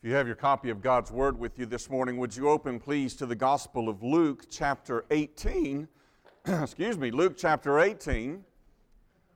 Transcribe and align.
If 0.00 0.08
you 0.08 0.14
have 0.14 0.28
your 0.28 0.36
copy 0.36 0.70
of 0.70 0.80
God's 0.80 1.10
Word 1.10 1.36
with 1.36 1.58
you 1.58 1.66
this 1.66 1.90
morning, 1.90 2.18
would 2.18 2.36
you 2.36 2.48
open, 2.48 2.78
please, 2.78 3.16
to 3.16 3.26
the 3.26 3.34
Gospel 3.34 3.88
of 3.88 4.00
Luke, 4.00 4.44
chapter 4.48 5.04
18? 5.10 5.88
Excuse 6.46 6.96
me, 6.96 7.10
Luke, 7.10 7.34
chapter 7.36 7.80
18. 7.80 8.44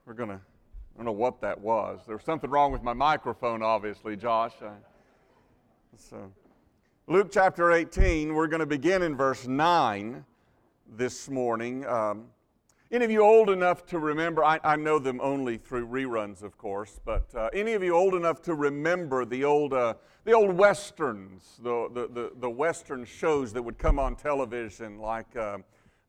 We're 0.06 0.14
going 0.14 0.28
to, 0.28 0.36
I 0.36 0.96
don't 0.96 1.04
know 1.04 1.10
what 1.10 1.40
that 1.40 1.60
was. 1.60 2.02
There 2.06 2.14
was 2.14 2.24
something 2.24 2.48
wrong 2.48 2.70
with 2.70 2.84
my 2.84 2.92
microphone, 2.92 3.60
obviously, 3.60 4.16
Josh. 4.16 4.52
I, 4.62 4.70
so, 5.96 6.30
Luke, 7.08 7.30
chapter 7.32 7.72
18, 7.72 8.32
we're 8.32 8.46
going 8.46 8.60
to 8.60 8.64
begin 8.66 9.02
in 9.02 9.16
verse 9.16 9.48
9 9.48 10.24
this 10.96 11.28
morning. 11.28 11.84
Um, 11.86 12.26
any 12.92 13.06
of 13.06 13.10
you 13.10 13.22
old 13.22 13.48
enough 13.48 13.86
to 13.86 13.98
remember? 13.98 14.44
I, 14.44 14.60
I, 14.62 14.76
know 14.76 14.98
them 14.98 15.18
only 15.22 15.56
through 15.56 15.86
reruns, 15.88 16.42
of 16.42 16.58
course, 16.58 17.00
but 17.02 17.34
uh, 17.34 17.48
any 17.54 17.72
of 17.72 17.82
you 17.82 17.94
old 17.94 18.14
enough 18.14 18.42
to 18.42 18.54
remember 18.54 19.24
the 19.24 19.44
old, 19.44 19.72
uh, 19.72 19.94
the 20.24 20.32
old 20.32 20.52
westerns, 20.52 21.58
the, 21.62 21.88
the, 21.94 22.08
the, 22.08 22.32
the, 22.38 22.50
western 22.50 23.06
shows 23.06 23.54
that 23.54 23.62
would 23.62 23.78
come 23.78 23.98
on 23.98 24.14
television, 24.14 24.98
like 24.98 25.34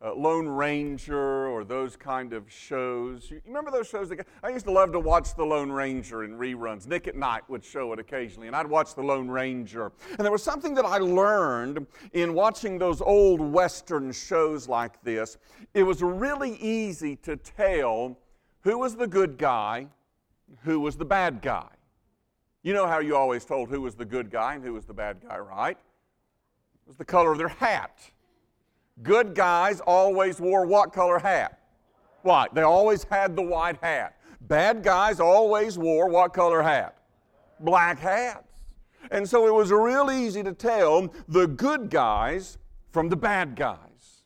uh, 0.04 0.14
Lone 0.14 0.48
Ranger 0.48 1.48
or 1.48 1.64
those 1.64 1.96
kind 1.96 2.34
of 2.34 2.52
shows. 2.52 3.32
You 3.32 3.42
remember 3.48 3.72
those 3.72 3.88
shows? 3.88 4.10
That, 4.10 4.28
I 4.44 4.50
used 4.50 4.66
to 4.66 4.72
love 4.72 4.92
to 4.92 5.00
watch 5.00 5.34
The 5.36 5.46
Lone 5.46 5.72
Ranger 5.72 6.26
in 6.26 6.38
reruns. 6.38 6.88
Nick 6.88 7.08
at 7.08 7.16
Nite 7.16 7.50
would 7.50 7.64
show 7.64 7.94
it 7.94 8.00
occasionally, 8.00 8.48
and 8.48 8.56
I'd 8.56 8.68
watch 8.68 8.96
The 8.96 9.02
Lone 9.02 9.30
Ranger. 9.30 9.94
And 10.10 10.20
there 10.20 10.32
was 10.32 10.44
something 10.44 10.74
that 10.76 10.86
I 10.86 10.98
learned 10.98 11.88
in 12.12 12.34
watching 12.34 12.78
those 12.78 13.02
old 13.02 13.40
Western 13.40 14.12
shows 14.12 14.68
like 14.68 15.02
this. 15.04 15.38
It 15.74 15.84
was 15.84 16.04
really 16.04 16.58
easy 16.58 17.16
to 17.18 17.38
tell 17.38 18.18
who 18.62 18.78
was 18.80 18.96
the 18.96 19.08
good 19.08 19.38
guy, 19.38 19.88
who 20.64 20.82
was 20.82 20.98
the 20.98 21.06
bad 21.06 21.42
guy. 21.42 21.70
You 22.62 22.74
know 22.74 22.88
how 22.88 23.00
you 23.00 23.16
always 23.16 23.46
told 23.46 23.70
who 23.70 23.82
was 23.82 23.96
the 23.96 24.06
good 24.06 24.32
guy 24.32 24.56
and 24.56 24.64
who 24.64 24.74
was 24.74 24.86
the 24.86 24.94
bad 24.94 25.18
guy, 25.28 25.38
right? 25.38 25.78
It 25.78 26.88
was 26.88 26.98
the 26.98 27.06
color 27.06 27.32
of 27.32 27.38
their 27.38 27.50
hat. 27.50 28.00
Good 29.02 29.34
guys 29.34 29.80
always 29.82 30.40
wore 30.40 30.66
what 30.66 30.94
color 30.94 31.20
hat? 31.20 31.60
White. 32.22 32.54
They 32.54 32.62
always 32.62 33.04
had 33.06 33.36
the 33.36 33.42
white 33.42 33.78
hat. 33.82 34.18
Bad 34.42 34.84
guys 34.84 35.20
always 35.20 35.78
wore 35.78 36.08
what 36.10 36.34
color 36.34 36.62
hat? 36.62 36.98
Black 37.60 37.98
hats. 38.00 38.48
And 39.12 39.28
so 39.28 39.48
it 39.48 39.54
was 39.54 39.72
real 39.72 40.12
easy 40.12 40.44
to 40.44 40.54
tell 40.54 41.14
the 41.28 41.48
good 41.48 41.90
guys 41.90 42.58
from 42.92 43.10
the 43.10 43.16
bad 43.16 43.56
guys. 43.56 44.24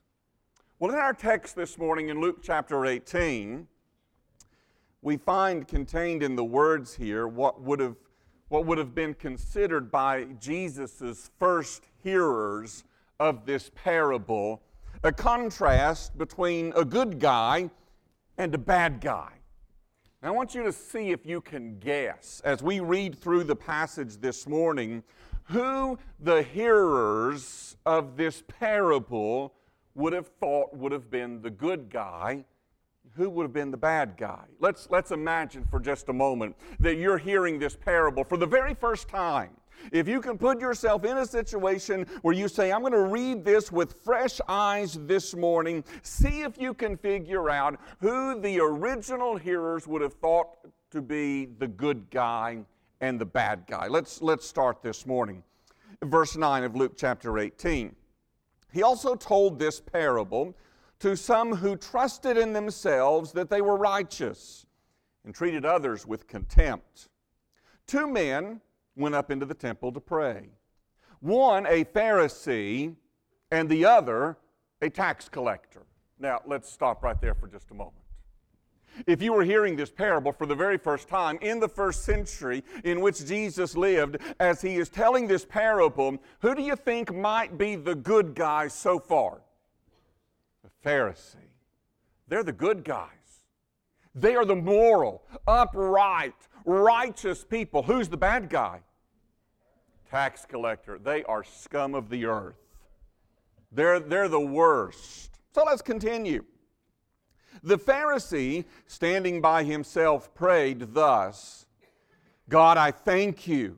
Well, 0.80 0.92
in 0.92 0.98
our 0.98 1.14
text 1.14 1.56
this 1.56 1.78
morning 1.78 2.10
in 2.10 2.20
Luke 2.20 2.40
chapter 2.44 2.86
18, 2.86 3.68
we 5.02 5.18
find 5.18 5.68
contained 5.68 6.22
in 6.22 6.36
the 6.36 6.44
words 6.44 6.94
here 6.94 7.28
what 7.28 7.62
would 7.62 7.80
have, 7.80 7.96
what 8.50 8.66
would 8.66 8.78
have 8.78 8.94
been 8.94 9.14
considered 9.14 9.90
by 9.92 10.26
Jesus' 10.40 11.32
first 11.40 11.86
hearers 12.04 12.84
of 13.20 13.46
this 13.46 13.72
parable 13.76 14.62
a 15.04 15.12
contrast 15.12 16.18
between 16.18 16.74
a 16.76 16.84
good 16.84 17.20
guy 17.20 17.70
and 18.38 18.54
a 18.54 18.58
bad 18.58 19.00
guy. 19.00 19.32
Now, 20.22 20.30
I 20.30 20.32
want 20.32 20.56
you 20.56 20.64
to 20.64 20.72
see 20.72 21.12
if 21.12 21.26
you 21.26 21.42
can 21.42 21.80
guess, 21.80 22.42
as 22.44 22.64
we 22.64 22.80
read 22.80 23.18
through 23.18 23.44
the 23.44 23.56
passage 23.56 24.18
this 24.18 24.48
morning, 24.48 25.04
who 25.44 25.98
the 26.20 26.42
hearers 26.42 27.78
of 27.86 28.18
this 28.18 28.44
parable 28.48 29.54
would 29.94 30.14
have 30.14 30.28
thought 30.40 30.76
would 30.76 30.92
have 30.92 31.10
been 31.10 31.42
the 31.42 31.50
good 31.50 31.90
guy, 31.90 32.44
who 33.16 33.30
would 33.30 33.44
have 33.44 33.54
been 33.54 33.72
the 33.72 33.78
bad 33.78 34.18
guy. 34.18 34.44
Let's, 34.60 34.88
let's 34.90 35.12
imagine 35.12 35.66
for 35.70 35.80
just 35.80 36.10
a 36.10 36.14
moment 36.14 36.56
that 36.80 36.96
you're 36.96 37.18
hearing 37.18 37.60
this 37.60 37.76
parable 37.76 38.24
for 38.24 38.38
the 38.38 38.46
very 38.46 38.74
first 38.74 39.08
time. 39.08 39.52
If 39.92 40.08
you 40.08 40.22
can 40.22 40.38
put 40.38 40.60
yourself 40.60 41.06
in 41.06 41.18
a 41.18 41.26
situation 41.26 42.06
where 42.22 42.34
you 42.34 42.48
say, 42.48 42.72
I'm 42.72 42.82
going 42.82 42.94
to 42.94 43.02
read 43.02 43.46
this 43.46 43.72
with 43.72 44.02
fresh 44.04 44.40
eyes 44.48 44.98
this 45.06 45.36
morning, 45.36 45.84
see 46.02 46.42
if 46.42 46.60
you 46.60 46.74
can 46.74 46.98
figure 46.98 47.50
out 47.50 47.80
who 48.00 48.40
the 48.40 48.60
original 48.60 49.38
hearers 49.38 49.88
would 49.88 50.02
have 50.02 50.14
thought 50.14 50.48
to 50.92 51.02
be 51.02 51.46
the 51.46 51.68
good 51.68 52.10
guy 52.10 52.60
and 53.02 53.20
the 53.20 53.26
bad 53.26 53.64
guy. 53.68 53.88
Let's, 53.88 54.22
let's 54.22 54.48
start 54.48 54.82
this 54.82 55.06
morning. 55.06 55.44
Verse 56.04 56.36
9 56.36 56.64
of 56.64 56.76
Luke 56.76 56.94
chapter 56.96 57.38
18. 57.38 57.96
He 58.72 58.84
also 58.84 59.16
told 59.16 59.58
this 59.58 59.80
parable 59.80 60.56
to 61.00 61.16
some 61.16 61.56
who 61.56 61.76
trusted 61.76 62.38
in 62.38 62.54
themselves 62.54 63.32
that 63.34 63.50
they 63.50 63.62
were 63.62 63.78
righteous 63.78 64.66
and 65.26 65.34
treated 65.34 65.66
others 65.66 66.06
with 66.06 66.28
contempt. 66.28 67.10
Two 67.86 68.08
men 68.08 68.62
went 68.98 69.16
up 69.16 69.32
into 69.32 69.46
the 69.46 69.54
temple 69.54 69.92
to 69.92 70.00
pray. 70.00 70.50
One, 71.20 71.66
a 71.66 71.84
Pharisee, 71.86 72.96
and 73.52 73.70
the 73.70 73.86
other, 73.86 74.38
a 74.82 74.90
tax 74.90 75.30
collector. 75.30 75.84
Now, 76.20 76.42
let's 76.46 76.70
stop 76.70 77.04
right 77.04 77.20
there 77.22 77.34
for 77.36 77.48
just 77.48 77.72
a 77.72 77.74
moment. 77.74 77.94
If 79.06 79.22
you 79.22 79.34
were 79.34 79.44
hearing 79.44 79.76
this 79.76 79.92
parable 79.92 80.32
for 80.32 80.48
the 80.48 80.56
very 80.56 80.78
first 80.78 81.08
time 81.08 81.38
in 81.42 81.60
the 81.60 81.70
first 81.70 82.04
century 82.04 82.64
in 82.84 83.00
which 83.00 83.26
Jesus 83.26 83.78
lived, 83.78 84.18
as 84.40 84.62
he 84.62 84.78
is 84.78 84.90
telling 84.90 85.28
this 85.28 85.46
parable, 85.46 86.18
who 86.40 86.56
do 86.56 86.64
you 86.64 86.76
think 86.76 87.14
might 87.14 87.58
be 87.58 87.76
the 87.76 87.94
good 87.94 88.34
guys 88.34 88.74
so 88.74 88.98
far? 88.98 89.42
The 90.64 90.90
Pharisee. 90.90 91.36
They're 92.28 92.44
the 92.44 92.52
good 92.52 92.84
guys. 92.84 93.10
They 94.16 94.36
are 94.36 94.46
the 94.46 94.56
moral, 94.56 95.22
upright, 95.48 96.34
righteous 96.66 97.44
people. 97.44 97.84
Who's 97.84 98.10
the 98.10 98.18
bad 98.18 98.50
guy? 98.50 98.82
Tax 100.10 100.46
collector. 100.46 100.98
They 100.98 101.24
are 101.24 101.44
scum 101.44 101.96
of 101.96 102.10
the 102.10 102.26
earth. 102.26 102.56
They're, 103.72 104.00
they're 104.00 104.30
the 104.30 104.40
worst. 104.40 105.40
So 105.54 105.64
let's 105.66 105.82
continue. 105.82 106.44
The 107.64 107.78
Pharisee, 107.78 108.66
standing 108.86 109.42
by 109.42 109.64
himself, 109.64 110.34
prayed 110.34 110.94
thus 110.94 111.66
God, 112.50 112.78
I 112.78 112.92
thank 112.92 113.48
you 113.48 113.78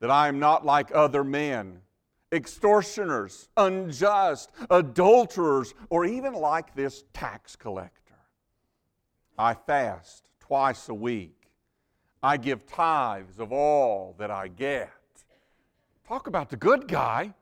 that 0.00 0.10
I 0.10 0.28
am 0.28 0.38
not 0.38 0.64
like 0.64 0.90
other 0.94 1.22
men, 1.22 1.80
extortioners, 2.32 3.48
unjust, 3.56 4.50
adulterers, 4.70 5.74
or 5.90 6.06
even 6.06 6.32
like 6.32 6.74
this 6.74 7.04
tax 7.12 7.54
collector. 7.54 8.14
I 9.38 9.54
fast 9.54 10.30
twice 10.40 10.88
a 10.88 10.94
week. 10.94 11.34
I 12.22 12.38
give 12.38 12.66
tithes 12.66 13.38
of 13.38 13.52
all 13.52 14.14
that 14.18 14.30
I 14.30 14.48
get. 14.48 14.90
Talk 16.08 16.26
about 16.26 16.48
the 16.48 16.56
good 16.56 16.88
guy. 16.88 17.34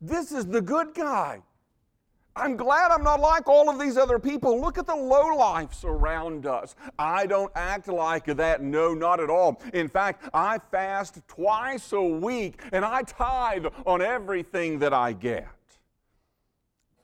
This 0.00 0.32
is 0.32 0.44
the 0.44 0.60
good 0.60 0.92
guy. 0.92 1.40
I'm 2.34 2.56
glad 2.56 2.90
I'm 2.90 3.04
not 3.04 3.20
like 3.20 3.46
all 3.46 3.70
of 3.70 3.78
these 3.78 3.96
other 3.96 4.18
people. 4.18 4.60
Look 4.60 4.76
at 4.76 4.86
the 4.86 4.92
lowlifes 4.92 5.84
around 5.84 6.44
us. 6.44 6.74
I 6.98 7.26
don't 7.26 7.52
act 7.54 7.86
like 7.86 8.24
that. 8.24 8.60
No, 8.60 8.92
not 8.92 9.20
at 9.20 9.30
all. 9.30 9.62
In 9.72 9.86
fact, 9.88 10.28
I 10.34 10.58
fast 10.72 11.20
twice 11.28 11.92
a 11.92 12.02
week 12.02 12.60
and 12.72 12.84
I 12.84 13.02
tithe 13.02 13.66
on 13.86 14.02
everything 14.02 14.80
that 14.80 14.92
I 14.92 15.12
get. 15.12 15.46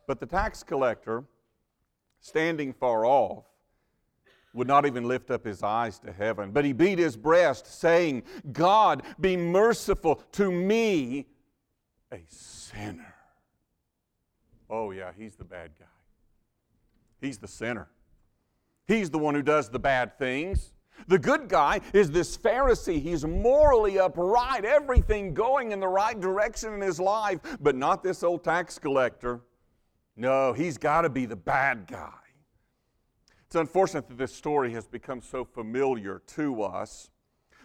But 0.09 0.19
the 0.19 0.27
tax 0.27 0.65
collector, 0.65 1.23
standing 2.19 2.73
far 2.73 3.07
off, 3.07 3.45
would 4.59 4.69
not 4.69 4.85
even 4.87 5.05
lift 5.05 5.31
up 5.31 5.45
his 5.45 5.63
eyes 5.63 5.99
to 6.01 6.13
heaven, 6.13 6.51
but 6.51 6.65
he 6.65 6.73
beat 6.73 6.99
his 6.99 7.17
breast, 7.17 7.67
saying, 7.81 8.25
God, 8.53 9.05
be 9.21 9.37
merciful 9.37 10.17
to 10.33 10.51
me, 10.51 11.27
a 12.13 12.19
sinner. 12.29 13.15
Oh, 14.69 14.91
yeah, 14.91 15.13
he's 15.17 15.37
the 15.37 15.45
bad 15.45 15.71
guy. 15.79 15.87
He's 17.21 17.39
the 17.39 17.49
sinner. 17.49 17.89
He's 18.87 19.11
the 19.11 19.19
one 19.19 19.35
who 19.35 19.43
does 19.43 19.69
the 19.69 19.79
bad 19.79 20.19
things. 20.19 20.73
The 21.07 21.19
good 21.19 21.49
guy 21.49 21.81
is 21.93 22.11
this 22.11 22.37
Pharisee. 22.37 23.01
He's 23.01 23.25
morally 23.25 23.99
upright, 23.99 24.65
everything 24.65 25.35
going 25.35 25.71
in 25.71 25.79
the 25.79 25.89
right 25.89 26.19
direction 26.19 26.75
in 26.75 26.81
his 26.81 26.99
life, 26.99 27.39
but 27.61 27.77
not 27.77 28.03
this 28.03 28.23
old 28.25 28.43
tax 28.43 28.79
collector. 28.79 29.41
No, 30.17 30.53
he's 30.53 30.77
got 30.77 31.03
to 31.03 31.09
be 31.09 31.27
the 31.27 31.37
bad 31.37 31.87
guy. 31.87 32.11
It's 33.49 33.57
unfortunate 33.57 34.07
that 34.09 34.19
this 34.19 34.35
story 34.35 34.75
has 34.75 34.87
become 34.87 35.23
so 35.23 35.43
familiar 35.43 36.21
to 36.35 36.63
us 36.63 37.09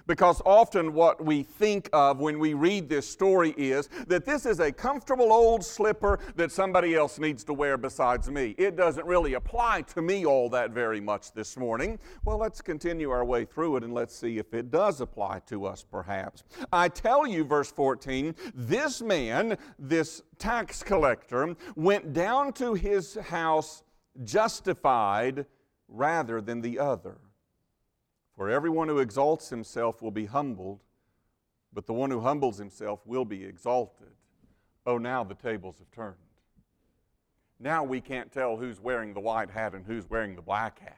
because 0.08 0.42
often 0.46 0.94
what 0.94 1.26
we 1.26 1.44
think 1.44 1.90
of 1.92 2.22
when 2.22 2.40
we 2.40 2.54
read 2.54 2.88
this 2.88 3.06
story 3.06 3.54
is 3.58 3.90
that 4.08 4.24
this 4.24 4.46
is 4.46 4.62
a 4.62 4.72
comfortable 4.72 5.34
old 5.34 5.62
slipper 5.62 6.20
that 6.38 6.54
somebody 6.54 6.96
else 6.96 7.20
needs 7.20 7.44
to 7.44 7.54
wear 7.54 7.76
besides 7.78 8.32
me. 8.32 8.56
It 8.58 8.78
doesn't 8.78 9.06
really 9.06 9.34
apply 9.34 9.82
to 9.94 10.02
me 10.02 10.26
all 10.26 10.48
that 10.52 10.72
very 10.72 11.02
much 11.02 11.34
this 11.34 11.58
morning. 11.58 12.00
Well, 12.24 12.38
let's 12.38 12.62
continue 12.62 13.10
our 13.10 13.26
way 13.26 13.44
through 13.44 13.76
it 13.76 13.84
and 13.84 13.94
let's 13.94 14.16
see 14.16 14.38
if 14.38 14.54
it 14.54 14.72
does 14.72 15.02
apply 15.02 15.42
to 15.48 15.66
us 15.66 15.84
perhaps. 15.84 16.46
I 16.72 16.88
tell 16.88 17.28
you, 17.28 17.44
verse 17.44 17.74
14, 17.74 18.36
this 18.56 19.02
man, 19.02 19.58
this 19.78 20.22
tax 20.38 20.82
collector, 20.82 21.58
went 21.76 22.14
down 22.14 22.54
to 22.54 22.74
his 22.74 23.16
house 23.16 23.84
justified 24.24 25.46
rather 25.94 26.42
than 26.42 26.62
the 26.62 26.80
other. 26.80 27.18
For 28.36 28.50
everyone 28.50 28.88
who 28.90 28.98
exalts 28.98 29.50
himself 29.50 30.02
will 30.02 30.12
be 30.12 30.26
humbled, 30.26 30.82
but 31.72 31.86
the 31.86 31.94
one 31.94 32.10
who 32.10 32.20
humbles 32.20 32.58
himself 32.58 33.00
will 33.06 33.26
be 33.26 33.46
exalted. 33.46 34.12
Oh, 34.86 34.98
now 34.98 35.24
the 35.24 35.36
tables 35.36 35.78
have 35.78 35.92
turned. 35.92 36.16
Now 37.60 37.84
we 37.84 38.02
can't 38.02 38.32
tell 38.32 38.58
who's 38.58 38.82
wearing 38.82 39.14
the 39.14 39.20
white 39.20 39.52
hat 39.52 39.74
and 39.74 39.86
who's 39.86 40.10
wearing 40.10 40.36
the 40.36 40.42
black 40.42 40.80
hat. 40.80 40.98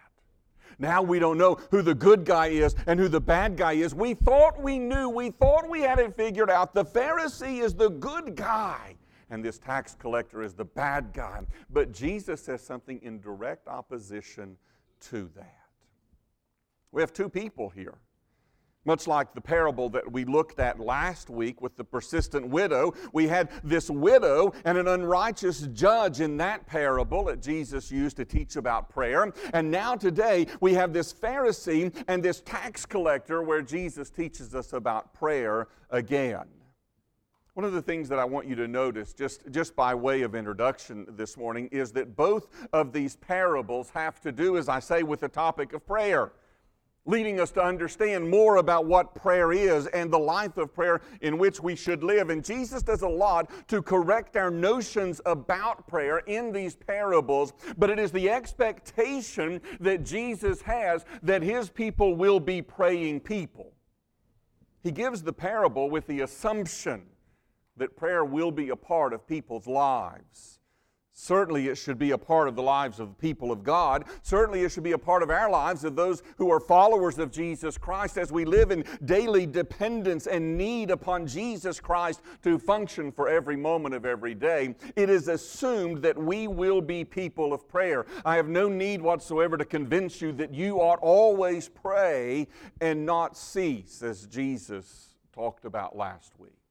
Now 0.79 1.01
we 1.01 1.19
don't 1.19 1.37
know 1.37 1.59
who 1.71 1.81
the 1.81 1.93
good 1.93 2.25
guy 2.25 2.47
is 2.47 2.75
and 2.87 2.99
who 2.99 3.07
the 3.07 3.21
bad 3.21 3.55
guy 3.55 3.73
is. 3.73 3.93
We 3.93 4.13
thought 4.13 4.59
we 4.59 4.79
knew, 4.79 5.09
we 5.09 5.29
thought 5.29 5.69
we 5.69 5.81
had 5.81 5.99
it 5.99 6.15
figured 6.15 6.49
out. 6.49 6.73
The 6.73 6.85
Pharisee 6.85 7.61
is 7.61 7.75
the 7.75 7.89
good 7.89 8.35
guy, 8.35 8.95
and 9.29 9.43
this 9.43 9.59
tax 9.59 9.95
collector 9.95 10.41
is 10.41 10.53
the 10.53 10.65
bad 10.65 11.11
guy. 11.13 11.41
But 11.69 11.91
Jesus 11.91 12.41
says 12.41 12.61
something 12.61 12.99
in 13.03 13.19
direct 13.19 13.67
opposition 13.67 14.57
to 15.01 15.29
that. 15.35 15.59
We 16.91 17.01
have 17.01 17.13
two 17.13 17.29
people 17.29 17.69
here. 17.69 17.95
Much 18.85 19.07
like 19.07 19.33
the 19.33 19.41
parable 19.41 19.89
that 19.89 20.11
we 20.11 20.25
looked 20.25 20.59
at 20.59 20.79
last 20.79 21.29
week 21.29 21.59
with 21.59 21.75
the 21.75 21.83
persistent 21.83 22.47
widow, 22.47 22.93
we 23.13 23.27
had 23.27 23.49
this 23.63 23.89
widow 23.89 24.53
and 24.63 24.77
an 24.77 24.87
unrighteous 24.87 25.61
judge 25.73 26.21
in 26.21 26.37
that 26.37 26.67
parable 26.67 27.25
that 27.25 27.41
Jesus 27.41 27.91
used 27.91 28.15
to 28.17 28.25
teach 28.25 28.57
about 28.57 28.89
prayer. 28.89 29.33
And 29.53 29.71
now 29.71 29.95
today 29.95 30.45
we 30.61 30.75
have 30.75 30.93
this 30.93 31.11
Pharisee 31.11 31.95
and 32.07 32.21
this 32.21 32.41
tax 32.41 32.85
collector 32.85 33.41
where 33.41 33.63
Jesus 33.63 34.11
teaches 34.11 34.53
us 34.53 34.73
about 34.73 35.15
prayer 35.15 35.67
again. 35.89 36.45
One 37.55 37.63
of 37.63 37.71
the 37.71 37.81
things 37.81 38.09
that 38.09 38.19
I 38.19 38.25
want 38.25 38.49
you 38.49 38.55
to 38.55 38.67
notice, 38.67 39.13
just, 39.13 39.49
just 39.49 39.77
by 39.77 39.95
way 39.95 40.23
of 40.23 40.35
introduction 40.35 41.07
this 41.11 41.37
morning, 41.37 41.69
is 41.71 41.93
that 41.93 42.17
both 42.17 42.49
of 42.73 42.91
these 42.91 43.15
parables 43.15 43.89
have 43.91 44.19
to 44.21 44.33
do, 44.33 44.57
as 44.57 44.67
I 44.67 44.79
say, 44.79 45.03
with 45.03 45.21
the 45.21 45.29
topic 45.29 45.71
of 45.71 45.87
prayer 45.87 46.33
leading 47.05 47.39
us 47.39 47.51
to 47.51 47.63
understand 47.63 48.29
more 48.29 48.57
about 48.57 48.85
what 48.85 49.13
prayer 49.13 49.51
is 49.53 49.85
and 49.87 50.11
the 50.11 50.19
life 50.19 50.57
of 50.57 50.73
prayer 50.73 51.01
in 51.21 51.37
which 51.37 51.61
we 51.61 51.75
should 51.75 52.03
live. 52.03 52.29
And 52.29 52.43
Jesus 52.43 52.81
does 52.81 53.03
a 53.03 53.07
lot 53.07 53.49
to 53.67 53.81
correct 53.81 54.35
our 54.35 54.49
notions 54.49 55.21
about 55.25 55.87
prayer 55.87 56.17
in 56.25 56.51
these 56.51 56.75
parables, 56.75 57.53
but 57.77 57.89
it 57.89 57.99
is 57.99 58.11
the 58.11 58.29
expectation 58.29 59.61
that 59.79 60.03
Jesus 60.03 60.61
has 60.63 61.05
that 61.21 61.43
his 61.43 61.69
people 61.69 62.15
will 62.15 62.39
be 62.39 62.61
praying 62.61 63.19
people. 63.19 63.71
He 64.81 64.91
gives 64.91 65.21
the 65.23 65.33
parable 65.33 65.89
with 65.89 66.07
the 66.07 66.21
assumption 66.21 67.03
that 67.77 67.95
prayer 67.95 68.23
will 68.23 68.51
be 68.51 68.69
a 68.69 68.75
part 68.75 69.13
of 69.13 69.27
people's 69.27 69.67
lives. 69.67 70.59
Certainly, 71.17 71.69
it 71.69 71.75
should 71.75 71.97
be 71.97 72.11
a 72.11 72.17
part 72.17 72.49
of 72.49 72.57
the 72.57 72.61
lives 72.61 72.99
of 72.99 73.07
the 73.07 73.15
people 73.15 73.49
of 73.49 73.63
God. 73.63 74.03
Certainly, 74.21 74.63
it 74.63 74.69
should 74.73 74.83
be 74.83 74.91
a 74.91 74.97
part 74.97 75.23
of 75.23 75.29
our 75.29 75.49
lives 75.49 75.85
of 75.85 75.95
those 75.95 76.21
who 76.37 76.51
are 76.51 76.59
followers 76.59 77.19
of 77.19 77.31
Jesus 77.31 77.77
Christ 77.77 78.17
as 78.17 78.33
we 78.33 78.43
live 78.43 78.69
in 78.69 78.83
daily 79.05 79.45
dependence 79.45 80.27
and 80.27 80.57
need 80.57 80.91
upon 80.91 81.25
Jesus 81.25 81.79
Christ 81.79 82.21
to 82.43 82.59
function 82.59 83.13
for 83.13 83.29
every 83.29 83.55
moment 83.55 83.95
of 83.95 84.05
every 84.05 84.35
day. 84.35 84.75
It 84.97 85.09
is 85.09 85.29
assumed 85.29 86.01
that 86.01 86.17
we 86.17 86.49
will 86.49 86.81
be 86.81 87.05
people 87.05 87.53
of 87.53 87.65
prayer. 87.65 88.05
I 88.25 88.35
have 88.35 88.49
no 88.49 88.67
need 88.67 89.01
whatsoever 89.01 89.55
to 89.55 89.63
convince 89.63 90.21
you 90.21 90.33
that 90.33 90.53
you 90.53 90.81
ought 90.81 90.99
always 90.99 91.69
pray 91.69 92.49
and 92.81 93.05
not 93.05 93.37
cease, 93.37 94.03
as 94.03 94.25
Jesus 94.27 95.15
talked 95.31 95.63
about 95.63 95.95
last 95.95 96.33
week. 96.37 96.64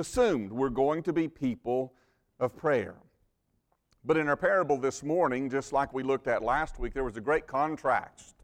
Assumed 0.00 0.50
we're 0.50 0.70
going 0.70 1.02
to 1.02 1.12
be 1.12 1.28
people 1.28 1.92
of 2.38 2.56
prayer. 2.56 2.94
But 4.02 4.16
in 4.16 4.28
our 4.28 4.36
parable 4.36 4.78
this 4.78 5.02
morning, 5.02 5.50
just 5.50 5.74
like 5.74 5.92
we 5.92 6.02
looked 6.02 6.26
at 6.26 6.42
last 6.42 6.78
week, 6.78 6.94
there 6.94 7.04
was 7.04 7.18
a 7.18 7.20
great 7.20 7.46
contrast. 7.46 8.36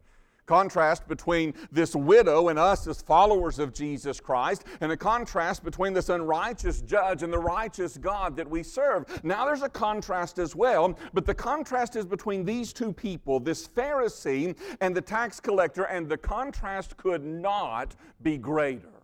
Contrast 0.44 1.08
between 1.08 1.55
this 1.73 1.97
widow 1.97 2.50
and 2.50 2.58
us 2.58 2.87
as 2.87 3.00
followers 3.00 3.58
of 3.58 3.73
Jesus 3.73 4.20
Christ, 4.20 4.64
and 4.82 4.93
a 4.93 4.99
contrast 4.99 5.64
between 5.64 5.94
this 5.94 6.11
unrighteous 6.11 6.82
judge 6.82 7.23
and 7.23 7.32
the 7.32 7.38
righteous 7.38 7.97
God 7.97 8.37
that 8.37 8.49
we 8.49 8.62
serve. 8.62 9.06
Now 9.25 9.47
there's 9.47 9.62
a 9.62 9.69
contrast 9.70 10.38
as 10.38 10.55
well, 10.55 10.99
but 11.14 11.25
the 11.25 11.35
contrast 11.35 11.97
is 11.97 12.05
between 12.05 12.44
these 12.44 12.70
two 12.75 12.93
people, 12.93 13.41
this 13.41 13.67
Pharisee 13.67 14.55
and 14.82 14.94
the 14.94 15.00
tax 15.00 15.41
collector, 15.41 15.85
and 15.85 16.06
the 16.06 16.19
contrast 16.19 16.99
could 16.99 17.25
not 17.25 17.97
be 18.23 18.37
greater 18.37 18.95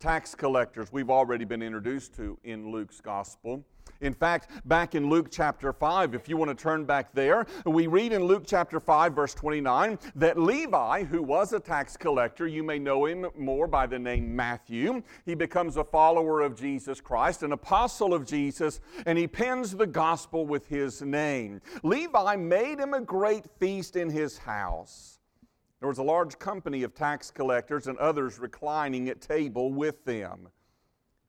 tax 0.00 0.34
collectors 0.34 0.90
we've 0.90 1.10
already 1.10 1.44
been 1.44 1.62
introduced 1.62 2.14
to 2.16 2.38
in 2.42 2.72
Luke's 2.72 3.00
gospel. 3.02 3.62
In 4.00 4.14
fact, 4.14 4.50
back 4.66 4.94
in 4.94 5.10
Luke 5.10 5.28
chapter 5.30 5.74
5, 5.74 6.14
if 6.14 6.26
you 6.26 6.38
want 6.38 6.48
to 6.48 6.54
turn 6.54 6.86
back 6.86 7.12
there, 7.12 7.46
we 7.66 7.86
read 7.86 8.12
in 8.12 8.24
Luke 8.24 8.44
chapter 8.46 8.80
5, 8.80 9.12
verse 9.12 9.34
29, 9.34 9.98
that 10.14 10.38
Levi, 10.38 11.04
who 11.04 11.22
was 11.22 11.52
a 11.52 11.60
tax 11.60 11.98
collector, 11.98 12.46
you 12.46 12.62
may 12.62 12.78
know 12.78 13.04
him 13.04 13.26
more 13.36 13.66
by 13.66 13.86
the 13.86 13.98
name 13.98 14.34
Matthew, 14.34 15.02
he 15.26 15.34
becomes 15.34 15.76
a 15.76 15.84
follower 15.84 16.40
of 16.40 16.58
Jesus 16.58 16.98
Christ, 16.98 17.42
an 17.42 17.52
apostle 17.52 18.14
of 18.14 18.24
Jesus, 18.24 18.80
and 19.04 19.18
he 19.18 19.28
pens 19.28 19.76
the 19.76 19.86
gospel 19.86 20.46
with 20.46 20.66
his 20.66 21.02
name. 21.02 21.60
Levi 21.82 22.36
made 22.36 22.78
him 22.78 22.94
a 22.94 23.02
great 23.02 23.44
feast 23.58 23.96
in 23.96 24.08
his 24.08 24.38
house. 24.38 25.19
There 25.80 25.88
was 25.88 25.98
a 25.98 26.02
large 26.02 26.38
company 26.38 26.82
of 26.82 26.94
tax 26.94 27.30
collectors 27.30 27.86
and 27.86 27.98
others 27.98 28.38
reclining 28.38 29.08
at 29.08 29.20
table 29.20 29.72
with 29.72 30.04
them. 30.04 30.48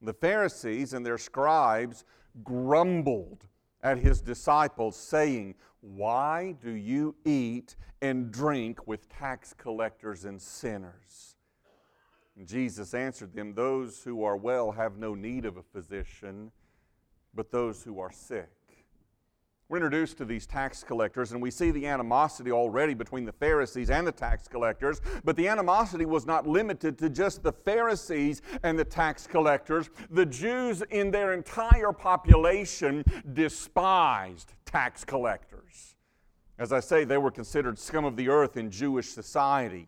The 0.01 0.13
Pharisees 0.13 0.93
and 0.93 1.05
their 1.05 1.17
scribes 1.17 2.03
grumbled 2.43 3.47
at 3.81 3.97
his 3.97 4.21
disciples, 4.21 4.95
saying, 4.95 5.55
Why 5.79 6.55
do 6.61 6.71
you 6.71 7.15
eat 7.23 7.75
and 8.01 8.31
drink 8.31 8.87
with 8.87 9.07
tax 9.09 9.53
collectors 9.57 10.25
and 10.25 10.41
sinners? 10.41 11.35
And 12.35 12.47
Jesus 12.47 12.93
answered 12.93 13.33
them, 13.33 13.53
Those 13.53 14.03
who 14.03 14.23
are 14.23 14.37
well 14.37 14.71
have 14.71 14.97
no 14.97 15.15
need 15.15 15.45
of 15.45 15.57
a 15.57 15.63
physician, 15.63 16.51
but 17.33 17.51
those 17.51 17.83
who 17.83 17.99
are 17.99 18.11
sick. 18.11 18.49
We're 19.71 19.77
introduced 19.77 20.17
to 20.17 20.25
these 20.25 20.45
tax 20.45 20.83
collectors, 20.83 21.31
and 21.31 21.41
we 21.41 21.49
see 21.49 21.71
the 21.71 21.87
animosity 21.87 22.51
already 22.51 22.93
between 22.93 23.23
the 23.23 23.31
Pharisees 23.31 23.89
and 23.89 24.05
the 24.05 24.11
tax 24.11 24.45
collectors. 24.45 24.99
But 25.23 25.37
the 25.37 25.47
animosity 25.47 26.03
was 26.03 26.25
not 26.25 26.45
limited 26.45 26.97
to 26.97 27.09
just 27.09 27.41
the 27.41 27.53
Pharisees 27.53 28.41
and 28.63 28.77
the 28.77 28.83
tax 28.83 29.25
collectors. 29.25 29.89
The 30.09 30.25
Jews, 30.25 30.83
in 30.89 31.09
their 31.09 31.31
entire 31.31 31.93
population, 31.93 33.05
despised 33.31 34.51
tax 34.65 35.05
collectors. 35.05 35.95
As 36.59 36.73
I 36.73 36.81
say, 36.81 37.05
they 37.05 37.17
were 37.17 37.31
considered 37.31 37.79
scum 37.79 38.03
of 38.03 38.17
the 38.17 38.27
earth 38.27 38.57
in 38.57 38.71
Jewish 38.71 39.07
society. 39.07 39.87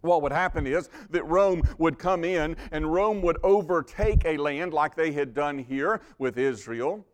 What 0.00 0.22
would 0.22 0.32
happen 0.32 0.66
is 0.66 0.90
that 1.10 1.24
Rome 1.24 1.62
would 1.78 2.00
come 2.00 2.24
in 2.24 2.56
and 2.72 2.92
Rome 2.92 3.22
would 3.22 3.38
overtake 3.44 4.24
a 4.24 4.36
land 4.38 4.74
like 4.74 4.96
they 4.96 5.12
had 5.12 5.34
done 5.34 5.56
here 5.56 6.00
with 6.18 6.36
Israel. 6.36 7.06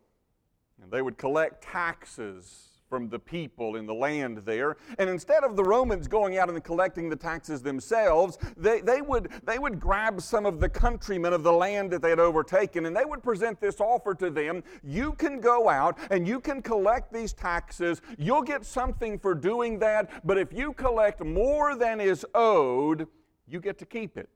And 0.85 0.93
they 0.93 1.01
would 1.01 1.17
collect 1.17 1.63
taxes 1.63 2.67
from 2.87 3.09
the 3.09 3.17
people 3.17 3.75
in 3.75 3.87
the 3.87 3.93
land 3.93 4.37
there. 4.45 4.77
And 4.99 5.09
instead 5.09 5.43
of 5.43 5.55
the 5.55 5.63
Romans 5.63 6.07
going 6.07 6.37
out 6.37 6.47
and 6.47 6.63
collecting 6.63 7.09
the 7.09 7.15
taxes 7.15 7.63
themselves, 7.63 8.37
they, 8.55 8.81
they, 8.81 9.01
would, 9.01 9.31
they 9.43 9.57
would 9.57 9.79
grab 9.79 10.21
some 10.21 10.45
of 10.45 10.59
the 10.59 10.69
countrymen 10.69 11.33
of 11.33 11.41
the 11.41 11.51
land 11.51 11.89
that 11.89 12.03
they 12.03 12.11
had 12.11 12.19
overtaken 12.19 12.85
and 12.85 12.95
they 12.95 13.03
would 13.03 13.23
present 13.23 13.59
this 13.59 13.81
offer 13.81 14.13
to 14.13 14.29
them. 14.29 14.63
You 14.83 15.13
can 15.13 15.39
go 15.39 15.69
out 15.69 15.97
and 16.11 16.27
you 16.27 16.39
can 16.39 16.61
collect 16.61 17.11
these 17.11 17.33
taxes. 17.33 18.03
You'll 18.19 18.43
get 18.43 18.63
something 18.63 19.17
for 19.17 19.33
doing 19.33 19.79
that, 19.79 20.11
but 20.23 20.37
if 20.37 20.53
you 20.53 20.71
collect 20.71 21.25
more 21.25 21.75
than 21.75 21.99
is 21.99 22.23
owed, 22.35 23.07
you 23.47 23.59
get 23.59 23.79
to 23.79 23.87
keep 23.87 24.17
it. 24.17 24.29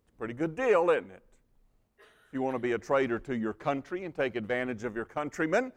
It's 0.00 0.12
a 0.12 0.18
pretty 0.18 0.34
good 0.34 0.56
deal, 0.56 0.90
isn't 0.90 1.12
it? 1.12 1.22
You 2.36 2.42
want 2.42 2.54
to 2.54 2.58
be 2.58 2.72
a 2.72 2.78
traitor 2.78 3.18
to 3.18 3.34
your 3.34 3.54
country 3.54 4.04
and 4.04 4.14
take 4.14 4.36
advantage 4.36 4.84
of 4.84 4.94
your 4.94 5.06
countrymen, 5.06 5.72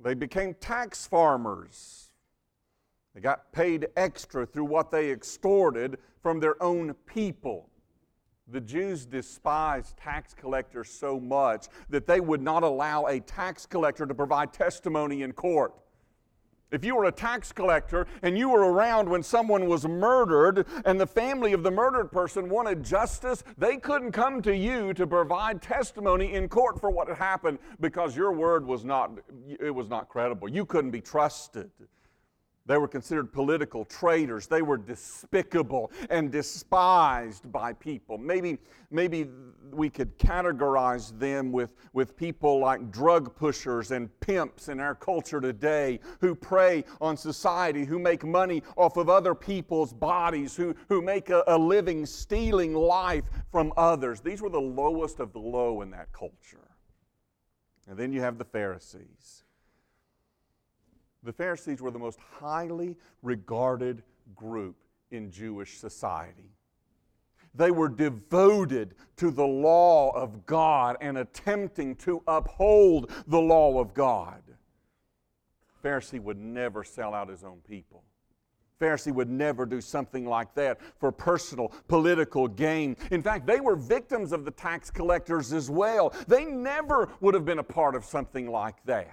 they 0.00 0.12
became 0.12 0.54
tax 0.54 1.06
farmers. 1.06 2.10
They 3.14 3.20
got 3.20 3.52
paid 3.52 3.86
extra 3.96 4.44
through 4.44 4.64
what 4.64 4.90
they 4.90 5.12
extorted 5.12 5.98
from 6.20 6.40
their 6.40 6.60
own 6.60 6.94
people. 7.06 7.70
The 8.48 8.60
Jews 8.60 9.06
despised 9.06 9.96
tax 9.96 10.34
collectors 10.34 10.90
so 10.90 11.20
much 11.20 11.68
that 11.90 12.08
they 12.08 12.18
would 12.18 12.42
not 12.42 12.64
allow 12.64 13.06
a 13.06 13.20
tax 13.20 13.64
collector 13.64 14.04
to 14.04 14.14
provide 14.14 14.52
testimony 14.52 15.22
in 15.22 15.32
court. 15.32 15.74
If 16.70 16.84
you 16.84 16.94
were 16.96 17.06
a 17.06 17.12
tax 17.12 17.50
collector 17.50 18.06
and 18.22 18.36
you 18.36 18.50
were 18.50 18.72
around 18.72 19.08
when 19.08 19.22
someone 19.22 19.66
was 19.66 19.86
murdered 19.86 20.66
and 20.84 21.00
the 21.00 21.06
family 21.06 21.52
of 21.54 21.62
the 21.62 21.70
murdered 21.70 22.12
person 22.12 22.48
wanted 22.48 22.82
justice, 22.84 23.42
they 23.56 23.78
couldn't 23.78 24.12
come 24.12 24.42
to 24.42 24.54
you 24.54 24.92
to 24.94 25.06
provide 25.06 25.62
testimony 25.62 26.34
in 26.34 26.48
court 26.48 26.78
for 26.78 26.90
what 26.90 27.08
had 27.08 27.16
happened 27.16 27.58
because 27.80 28.16
your 28.16 28.32
word 28.32 28.66
was 28.66 28.84
not 28.84 29.12
it 29.60 29.74
was 29.74 29.88
not 29.88 30.08
credible. 30.08 30.48
You 30.48 30.66
couldn't 30.66 30.90
be 30.90 31.00
trusted. 31.00 31.70
They 32.68 32.76
were 32.76 32.86
considered 32.86 33.32
political 33.32 33.86
traitors. 33.86 34.46
They 34.46 34.60
were 34.60 34.76
despicable 34.76 35.90
and 36.10 36.30
despised 36.30 37.50
by 37.50 37.72
people. 37.72 38.18
Maybe, 38.18 38.58
maybe 38.90 39.26
we 39.70 39.88
could 39.88 40.18
categorize 40.18 41.18
them 41.18 41.50
with, 41.50 41.72
with 41.94 42.14
people 42.14 42.60
like 42.60 42.90
drug 42.90 43.34
pushers 43.34 43.90
and 43.90 44.10
pimps 44.20 44.68
in 44.68 44.80
our 44.80 44.94
culture 44.94 45.40
today 45.40 45.98
who 46.20 46.34
prey 46.34 46.84
on 47.00 47.16
society, 47.16 47.86
who 47.86 47.98
make 47.98 48.22
money 48.22 48.62
off 48.76 48.98
of 48.98 49.08
other 49.08 49.34
people's 49.34 49.94
bodies, 49.94 50.54
who, 50.54 50.74
who 50.90 51.00
make 51.00 51.30
a, 51.30 51.42
a 51.46 51.56
living 51.56 52.04
stealing 52.04 52.74
life 52.74 53.24
from 53.50 53.72
others. 53.78 54.20
These 54.20 54.42
were 54.42 54.50
the 54.50 54.60
lowest 54.60 55.20
of 55.20 55.32
the 55.32 55.38
low 55.38 55.80
in 55.80 55.90
that 55.92 56.12
culture. 56.12 56.68
And 57.88 57.98
then 57.98 58.12
you 58.12 58.20
have 58.20 58.36
the 58.36 58.44
Pharisees. 58.44 59.44
The 61.22 61.32
Pharisees 61.32 61.80
were 61.80 61.90
the 61.90 61.98
most 61.98 62.18
highly 62.20 62.96
regarded 63.22 64.02
group 64.36 64.76
in 65.10 65.30
Jewish 65.30 65.78
society. 65.78 66.52
They 67.54 67.70
were 67.70 67.88
devoted 67.88 68.94
to 69.16 69.30
the 69.30 69.46
law 69.46 70.10
of 70.10 70.46
God 70.46 70.96
and 71.00 71.18
attempting 71.18 71.96
to 71.96 72.22
uphold 72.28 73.10
the 73.26 73.40
law 73.40 73.80
of 73.80 73.94
God. 73.94 74.42
Pharisee 75.82 76.20
would 76.20 76.38
never 76.38 76.84
sell 76.84 77.14
out 77.14 77.28
his 77.28 77.44
own 77.44 77.60
people. 77.66 78.04
Pharisee 78.80 79.12
would 79.12 79.28
never 79.28 79.66
do 79.66 79.80
something 79.80 80.24
like 80.24 80.54
that 80.54 80.78
for 81.00 81.10
personal 81.10 81.72
political 81.88 82.46
gain. 82.46 82.96
In 83.10 83.22
fact, 83.22 83.46
they 83.46 83.60
were 83.60 83.74
victims 83.74 84.30
of 84.30 84.44
the 84.44 84.52
tax 84.52 84.90
collectors 84.90 85.52
as 85.52 85.68
well. 85.68 86.14
They 86.28 86.44
never 86.44 87.08
would 87.20 87.34
have 87.34 87.44
been 87.44 87.58
a 87.58 87.64
part 87.64 87.96
of 87.96 88.04
something 88.04 88.48
like 88.48 88.76
that. 88.84 89.10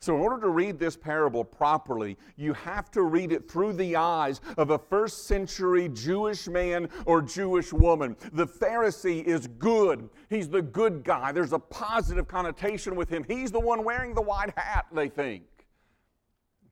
So, 0.00 0.14
in 0.14 0.20
order 0.20 0.40
to 0.42 0.48
read 0.48 0.78
this 0.78 0.96
parable 0.96 1.42
properly, 1.42 2.16
you 2.36 2.52
have 2.52 2.88
to 2.92 3.02
read 3.02 3.32
it 3.32 3.50
through 3.50 3.72
the 3.72 3.96
eyes 3.96 4.40
of 4.56 4.70
a 4.70 4.78
first 4.78 5.26
century 5.26 5.88
Jewish 5.88 6.46
man 6.46 6.88
or 7.04 7.20
Jewish 7.20 7.72
woman. 7.72 8.16
The 8.32 8.46
Pharisee 8.46 9.24
is 9.24 9.48
good. 9.58 10.08
He's 10.30 10.48
the 10.48 10.62
good 10.62 11.02
guy. 11.02 11.32
There's 11.32 11.52
a 11.52 11.58
positive 11.58 12.28
connotation 12.28 12.94
with 12.94 13.08
him. 13.08 13.24
He's 13.26 13.50
the 13.50 13.58
one 13.58 13.82
wearing 13.82 14.14
the 14.14 14.22
white 14.22 14.56
hat, 14.56 14.86
they 14.92 15.08
think. 15.08 15.42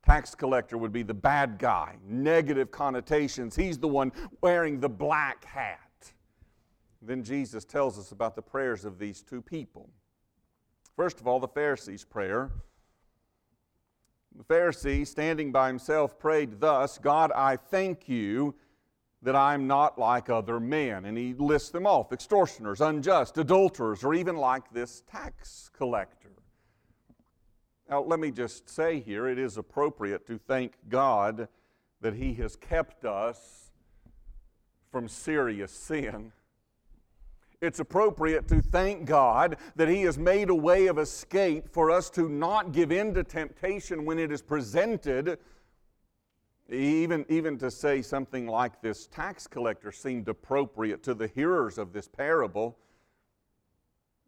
Tax 0.04 0.36
collector 0.36 0.78
would 0.78 0.92
be 0.92 1.02
the 1.02 1.12
bad 1.12 1.58
guy, 1.58 1.96
negative 2.06 2.70
connotations. 2.70 3.56
He's 3.56 3.76
the 3.76 3.88
one 3.88 4.12
wearing 4.40 4.78
the 4.78 4.88
black 4.88 5.44
hat. 5.44 5.80
Then 7.02 7.24
Jesus 7.24 7.64
tells 7.64 7.98
us 7.98 8.12
about 8.12 8.36
the 8.36 8.42
prayers 8.42 8.84
of 8.84 9.00
these 9.00 9.20
two 9.20 9.42
people. 9.42 9.90
First 10.94 11.20
of 11.20 11.26
all, 11.26 11.40
the 11.40 11.48
Pharisee's 11.48 12.04
prayer. 12.04 12.52
The 14.36 14.44
Pharisee, 14.44 15.06
standing 15.06 15.50
by 15.50 15.68
himself, 15.68 16.18
prayed 16.18 16.60
thus 16.60 16.98
God, 16.98 17.32
I 17.32 17.56
thank 17.56 18.08
you 18.08 18.54
that 19.22 19.34
I'm 19.34 19.66
not 19.66 19.98
like 19.98 20.28
other 20.28 20.60
men. 20.60 21.06
And 21.06 21.16
he 21.16 21.34
lists 21.34 21.70
them 21.70 21.86
off 21.86 22.12
extortioners, 22.12 22.80
unjust, 22.80 23.38
adulterers, 23.38 24.04
or 24.04 24.14
even 24.14 24.36
like 24.36 24.70
this 24.72 25.02
tax 25.10 25.70
collector. 25.76 26.30
Now, 27.88 28.02
let 28.02 28.18
me 28.18 28.30
just 28.30 28.68
say 28.68 29.00
here 29.00 29.28
it 29.28 29.38
is 29.38 29.56
appropriate 29.56 30.26
to 30.26 30.38
thank 30.38 30.74
God 30.88 31.48
that 32.00 32.14
He 32.14 32.34
has 32.34 32.56
kept 32.56 33.04
us 33.04 33.70
from 34.90 35.08
serious 35.08 35.72
sin. 35.72 36.32
It's 37.62 37.80
appropriate 37.80 38.48
to 38.48 38.60
thank 38.60 39.06
God 39.06 39.56
that 39.76 39.88
He 39.88 40.02
has 40.02 40.18
made 40.18 40.50
a 40.50 40.54
way 40.54 40.88
of 40.88 40.98
escape 40.98 41.68
for 41.72 41.90
us 41.90 42.10
to 42.10 42.28
not 42.28 42.72
give 42.72 42.92
in 42.92 43.14
to 43.14 43.24
temptation 43.24 44.04
when 44.04 44.18
it 44.18 44.30
is 44.30 44.42
presented. 44.42 45.38
Even, 46.68 47.24
even 47.28 47.56
to 47.58 47.70
say 47.70 48.02
something 48.02 48.46
like 48.46 48.82
this 48.82 49.06
tax 49.06 49.46
collector 49.46 49.92
seemed 49.92 50.28
appropriate 50.28 51.02
to 51.04 51.14
the 51.14 51.28
hearers 51.28 51.78
of 51.78 51.92
this 51.92 52.08
parable. 52.08 52.76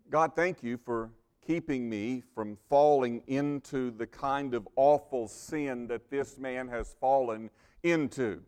God, 0.09 0.33
thank 0.35 0.63
you 0.63 0.79
for 0.79 1.11
keeping 1.47 1.89
me 1.89 2.23
from 2.35 2.57
falling 2.69 3.23
into 3.27 3.91
the 3.91 4.07
kind 4.07 4.55
of 4.55 4.69
awful 4.77 5.29
sin 5.29 5.87
that 5.89 6.11
this 6.11 6.39
man 6.39 6.69
has 6.69 6.95
fallen 7.01 7.51
into. 7.83 8.43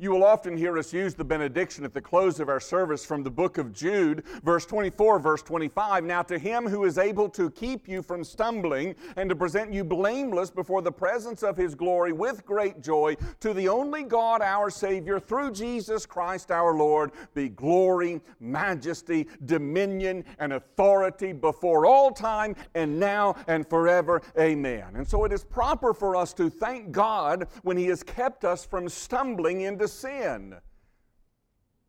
You 0.00 0.12
will 0.12 0.22
often 0.22 0.56
hear 0.56 0.78
us 0.78 0.92
use 0.92 1.14
the 1.14 1.24
benediction 1.24 1.84
at 1.84 1.92
the 1.92 2.00
close 2.00 2.38
of 2.38 2.48
our 2.48 2.60
service 2.60 3.04
from 3.04 3.24
the 3.24 3.32
book 3.32 3.58
of 3.58 3.72
Jude, 3.72 4.22
verse 4.44 4.64
24, 4.64 5.18
verse 5.18 5.42
25. 5.42 6.04
Now, 6.04 6.22
to 6.22 6.38
him 6.38 6.68
who 6.68 6.84
is 6.84 6.98
able 6.98 7.28
to 7.30 7.50
keep 7.50 7.88
you 7.88 8.00
from 8.02 8.22
stumbling 8.22 8.94
and 9.16 9.28
to 9.28 9.34
present 9.34 9.72
you 9.72 9.82
blameless 9.82 10.52
before 10.52 10.82
the 10.82 10.92
presence 10.92 11.42
of 11.42 11.56
his 11.56 11.74
glory 11.74 12.12
with 12.12 12.46
great 12.46 12.80
joy, 12.80 13.16
to 13.40 13.52
the 13.52 13.68
only 13.68 14.04
God 14.04 14.40
our 14.40 14.70
Savior, 14.70 15.18
through 15.18 15.50
Jesus 15.50 16.06
Christ 16.06 16.52
our 16.52 16.74
Lord, 16.74 17.10
be 17.34 17.48
glory, 17.48 18.20
majesty, 18.38 19.26
dominion, 19.46 20.24
and 20.38 20.52
authority 20.52 21.32
before 21.32 21.86
all 21.86 22.12
time 22.12 22.54
and 22.76 23.00
now 23.00 23.34
and 23.48 23.68
forever. 23.68 24.22
Amen. 24.38 24.94
And 24.94 25.08
so 25.08 25.24
it 25.24 25.32
is 25.32 25.42
proper 25.42 25.92
for 25.92 26.14
us 26.14 26.32
to 26.34 26.48
thank 26.48 26.92
God 26.92 27.48
when 27.62 27.76
he 27.76 27.86
has 27.86 28.04
kept 28.04 28.44
us 28.44 28.64
from 28.64 28.88
stumbling 28.88 29.62
into 29.62 29.87
sin. 29.88 30.54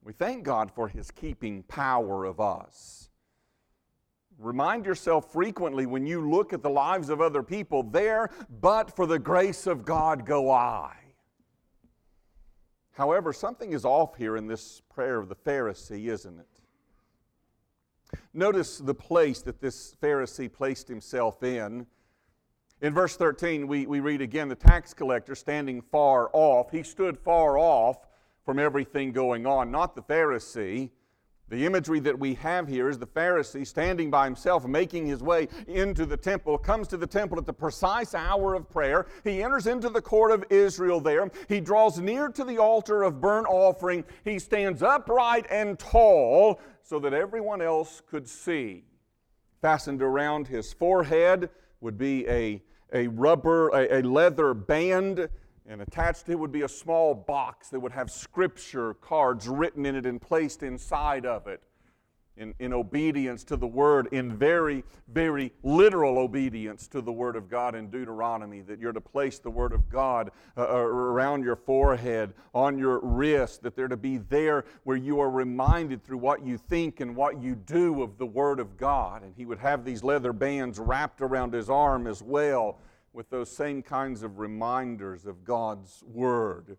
We 0.04 0.14
thank 0.14 0.44
God 0.44 0.72
for 0.72 0.88
His 0.88 1.12
keeping 1.12 1.64
power 1.64 2.26
of 2.26 2.40
us. 2.40 3.10
Remind 4.38 4.86
yourself 4.86 5.34
frequently 5.34 5.86
when 5.86 6.06
you 6.06 6.30
look 6.30 6.54
at 6.54 6.64
the 6.64 6.70
lives 6.70 7.10
of 7.10 7.20
other 7.20 7.44
people, 7.44 7.84
there, 7.84 8.30
but 8.62 8.96
for 8.96 9.06
the 9.06 9.20
grace 9.20 9.68
of 9.68 9.84
God 9.84 10.26
go 10.26 10.50
I. 10.50 10.96
However, 12.94 13.34
something 13.34 13.74
is 13.74 13.84
off 13.86 14.16
here 14.16 14.38
in 14.38 14.48
this 14.48 14.82
prayer 14.90 15.20
of 15.20 15.30
the 15.30 15.36
Pharisee, 15.36 16.08
isn't 16.08 16.40
it? 16.40 18.20
Notice 18.34 18.78
the 18.78 18.96
place 18.96 19.42
that 19.42 19.62
this 19.62 19.96
Pharisee 20.02 20.52
placed 20.52 20.88
himself 20.88 21.44
in. 21.44 21.86
In 22.82 22.94
verse 22.94 23.18
13, 23.18 23.68
we, 23.68 23.86
we 23.88 24.00
read 24.00 24.22
again 24.22 24.48
the 24.48 24.56
tax 24.56 24.94
collector 24.94 25.36
standing 25.36 25.82
far 25.82 26.30
off. 26.32 26.72
He 26.72 26.82
stood 26.82 27.18
far 27.18 27.58
off 27.58 28.08
from 28.46 28.58
everything 28.58 29.12
going 29.12 29.46
on, 29.46 29.70
not 29.70 29.96
the 29.96 30.02
Pharisee. 30.02 30.90
The 31.50 31.66
imagery 31.66 32.00
that 32.02 32.18
we 32.18 32.36
have 32.36 32.70
here 32.70 32.88
is 32.88 32.98
the 32.98 33.08
Pharisee 33.08 33.68
standing 33.68 34.10
by 34.10 34.24
himself, 34.24 34.66
making 34.66 35.08
his 35.08 35.22
way 35.22 35.50
into 35.68 36.06
the 36.06 36.16
temple, 36.16 36.58
comes 36.58 36.88
to 36.90 36.96
the 36.96 37.08
temple 37.08 37.38
at 37.38 37.46
the 37.46 37.52
precise 37.52 38.16
hour 38.16 38.54
of 38.54 38.70
prayer. 38.70 39.08
He 39.26 39.44
enters 39.44 39.68
into 39.68 39.90
the 39.90 40.02
court 40.02 40.32
of 40.32 40.46
Israel 40.50 41.02
there. 41.02 41.30
He 41.50 41.60
draws 41.60 42.00
near 42.00 42.30
to 42.30 42.46
the 42.46 42.60
altar 42.60 43.04
of 43.04 43.20
burnt 43.20 43.48
offering. 43.48 44.06
He 44.24 44.40
stands 44.40 44.84
upright 44.84 45.48
and 45.50 45.78
tall 45.78 46.62
so 46.82 46.98
that 47.00 47.14
everyone 47.14 47.62
else 47.62 48.02
could 48.10 48.28
see. 48.28 48.86
Fastened 49.62 50.02
around 50.02 50.48
his 50.48 50.72
forehead 50.72 51.50
would 51.82 51.98
be 51.98 52.28
a 52.28 52.62
a 52.94 53.08
rubber, 53.08 53.70
a, 53.70 54.00
a 54.00 54.02
leather 54.02 54.54
band, 54.54 55.30
and 55.68 55.82
attached 55.82 56.26
to 56.26 56.32
it 56.32 56.40
would 56.40 56.52
be 56.52 56.64
a 56.64 56.70
small 56.70 57.14
box 57.14 57.70
that 57.70 57.80
would 57.80 57.92
have 57.92 58.10
scripture 58.10 58.96
cards 58.96 59.48
written 59.48 59.86
in 59.86 59.96
it 59.96 60.06
and 60.06 60.22
placed 60.22 60.64
inside 60.64 61.26
of 61.26 61.48
it 61.48 61.62
in, 62.40 62.56
in 62.60 62.74
obedience 62.74 63.44
to 63.44 63.58
the 63.58 63.68
word, 63.68 64.08
in 64.12 64.36
very, 64.36 64.84
very 65.10 65.52
literal 65.62 66.18
obedience 66.18 66.88
to 66.88 67.02
the 67.02 67.12
word 67.12 67.36
of 67.36 67.50
God 67.50 67.76
in 67.76 67.90
Deuteronomy, 67.90 68.62
that 68.62 68.80
you're 68.80 68.94
to 68.94 69.02
place 69.02 69.40
the 69.40 69.50
word 69.50 69.74
of 69.74 69.90
God 69.90 70.32
uh, 70.58 70.62
uh, 70.62 70.78
around 70.78 71.44
your 71.44 71.58
forehead, 71.58 72.34
on 72.54 72.78
your 72.78 73.00
wrist, 73.02 73.62
that 73.64 73.76
they're 73.76 73.88
to 73.88 73.98
be 73.98 74.18
there 74.18 74.66
where 74.86 74.98
you 74.98 75.20
are 75.20 75.30
reminded 75.30 76.04
through 76.04 76.18
what 76.18 76.46
you 76.46 76.58
think 76.58 77.02
and 77.02 77.16
what 77.16 77.42
you 77.42 77.56
do 77.56 78.02
of 78.02 78.18
the 78.18 78.26
word 78.26 78.60
of 78.60 78.78
God. 78.78 79.22
And 79.24 79.34
he 79.36 79.46
would 79.46 79.60
have 79.60 79.84
these 79.84 80.04
leather 80.04 80.34
bands 80.34 80.80
wrapped 80.80 81.22
around 81.22 81.54
his 81.54 81.70
arm 81.70 82.08
as 82.08 82.24
well 82.24 82.80
with 83.12 83.30
those 83.30 83.50
same 83.50 83.82
kinds 83.82 84.24
of 84.24 84.40
reminders 84.40 85.26
of 85.26 85.44
God's 85.44 86.04
word. 86.08 86.78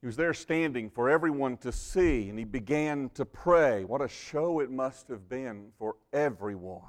He 0.00 0.06
was 0.06 0.16
there 0.16 0.32
standing 0.32 0.88
for 0.88 1.10
everyone 1.10 1.58
to 1.58 1.72
see, 1.72 2.30
and 2.30 2.38
he 2.38 2.44
began 2.44 3.10
to 3.10 3.26
pray. 3.26 3.84
What 3.84 4.00
a 4.00 4.08
show 4.08 4.60
it 4.60 4.70
must 4.70 5.08
have 5.08 5.28
been 5.28 5.72
for 5.78 5.96
everyone. 6.12 6.82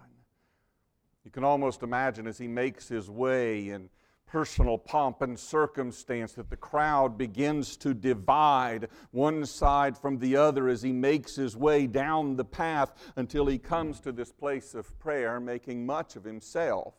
You 1.26 1.32
can 1.32 1.44
almost 1.44 1.84
imagine 1.84 2.26
as 2.26 2.38
he 2.38 2.48
makes 2.48 2.88
his 2.88 3.10
way 3.10 3.70
in 3.70 3.90
personal 4.26 4.78
pomp 4.78 5.22
and 5.22 5.38
circumstance 5.38 6.32
that 6.34 6.50
the 6.50 6.56
crowd 6.56 7.18
begins 7.18 7.76
to 7.76 7.94
divide 7.94 8.88
one 9.12 9.46
side 9.46 9.98
from 9.98 10.18
the 10.18 10.38
other 10.38 10.70
as 10.70 10.82
he 10.82 10.94
makes 10.94 11.36
his 11.36 11.58
way 11.58 11.86
down 11.86 12.38
the 12.38 12.46
path 12.46 12.94
until 13.18 13.46
he 13.46 13.58
comes 13.58 14.00
to 14.00 14.14
this 14.14 14.32
place 14.32 14.74
of 14.74 14.98
prayer, 15.00 15.38
making 15.42 15.86
much 15.86 16.16
of 16.16 16.24
himself. 16.24 16.94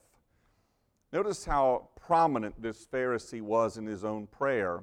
Notice 1.10 1.46
how 1.46 1.88
prominent 1.96 2.60
this 2.60 2.86
Pharisee 2.86 3.40
was 3.40 3.78
in 3.78 3.86
his 3.86 4.04
own 4.04 4.26
prayer. 4.26 4.82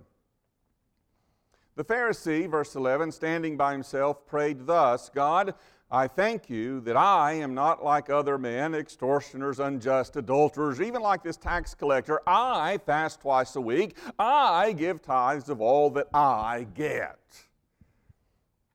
The 1.80 1.86
Pharisee, 1.86 2.46
verse 2.52 2.76
11, 2.76 3.14
standing 3.14 3.56
by 3.56 3.72
himself, 3.72 4.28
prayed 4.28 4.68
thus 4.68 5.08
God, 5.08 5.54
I 5.90 6.10
thank 6.10 6.50
you 6.50 6.82
that 6.82 6.98
I 6.98 7.32
am 7.36 7.54
not 7.54 7.82
like 7.82 8.10
other 8.10 8.38
men, 8.38 8.76
extortioners, 8.76 9.62
unjust, 9.62 10.18
adulterers, 10.18 10.82
even 10.82 11.02
like 11.02 11.24
this 11.24 11.38
tax 11.38 11.74
collector. 11.74 12.20
I 12.28 12.80
fast 12.86 13.22
twice 13.22 13.56
a 13.56 13.62
week. 13.62 13.96
I 14.20 14.74
give 14.74 15.02
tithes 15.02 15.48
of 15.48 15.62
all 15.62 15.90
that 15.92 16.08
I 16.14 16.68
get. 16.76 17.18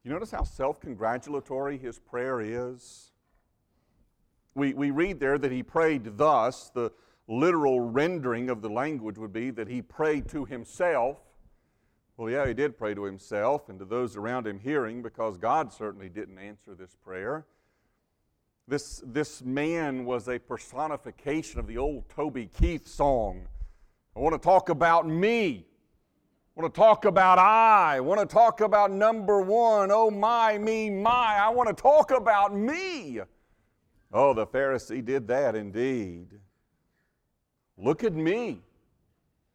You 0.02 0.11
notice 0.11 0.30
how 0.30 0.44
self 0.44 0.80
congratulatory 0.80 1.76
his 1.76 1.99
prayer 1.99 2.40
is? 2.40 3.12
We, 4.54 4.73
we 4.73 4.92
read 4.92 5.20
there 5.20 5.37
that 5.37 5.52
he 5.52 5.62
prayed 5.62 6.16
thus. 6.16 6.70
The 6.70 6.90
literal 7.28 7.80
rendering 7.80 8.49
of 8.49 8.62
the 8.62 8.70
language 8.70 9.18
would 9.18 9.34
be 9.34 9.50
that 9.50 9.68
he 9.68 9.82
prayed 9.82 10.26
to 10.30 10.46
himself. 10.46 11.18
Well, 12.16 12.30
yeah, 12.30 12.47
he 12.47 12.54
did 12.54 12.78
pray 12.78 12.94
to 12.94 13.04
himself 13.04 13.68
and 13.68 13.78
to 13.80 13.85
those 13.85 14.16
around 14.16 14.47
him 14.47 14.61
hearing 14.61 15.02
because 15.02 15.37
God 15.37 15.73
certainly 15.73 16.09
didn't 16.09 16.38
answer 16.38 16.75
this 16.75 16.94
prayer. 16.94 17.44
This, 18.68 19.02
this 19.04 19.42
man 19.42 20.04
was 20.04 20.28
a 20.28 20.38
personification 20.38 21.59
of 21.59 21.66
the 21.66 21.76
old 21.76 22.09
Toby 22.09 22.49
Keith 22.59 22.87
song. 22.87 23.49
I 24.16 24.21
want 24.21 24.33
to 24.33 24.38
talk 24.38 24.68
about 24.68 25.09
me. 25.09 25.66
I 26.56 26.61
want 26.61 26.73
to 26.73 26.80
talk 26.80 27.04
about 27.04 27.38
I. 27.38 27.97
I 27.97 28.00
want 28.00 28.21
to 28.21 28.26
talk 28.33 28.61
about 28.61 28.92
number 28.92 29.40
one. 29.40 29.90
Oh, 29.90 30.09
my, 30.09 30.56
me, 30.56 30.88
my. 30.88 31.37
I 31.42 31.49
want 31.49 31.68
to 31.68 31.83
talk 31.83 32.12
about 32.12 32.54
me. 32.54 33.21
Oh, 34.12 34.33
the 34.33 34.47
Pharisee 34.47 35.04
did 35.04 35.26
that 35.26 35.56
indeed. 35.56 36.28
Look 37.76 38.04
at 38.04 38.12
me. 38.12 38.61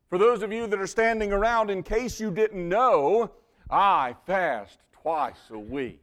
For 0.10 0.18
those 0.18 0.42
of 0.42 0.52
you 0.52 0.66
that 0.68 0.80
are 0.80 0.88
standing 0.88 1.32
around, 1.32 1.70
in 1.70 1.84
case 1.84 2.20
you 2.20 2.32
didn't 2.32 2.68
know, 2.68 3.32
I 3.70 4.16
fast 4.26 4.80
twice 4.92 5.50
a 5.52 5.60
week. 5.60 6.02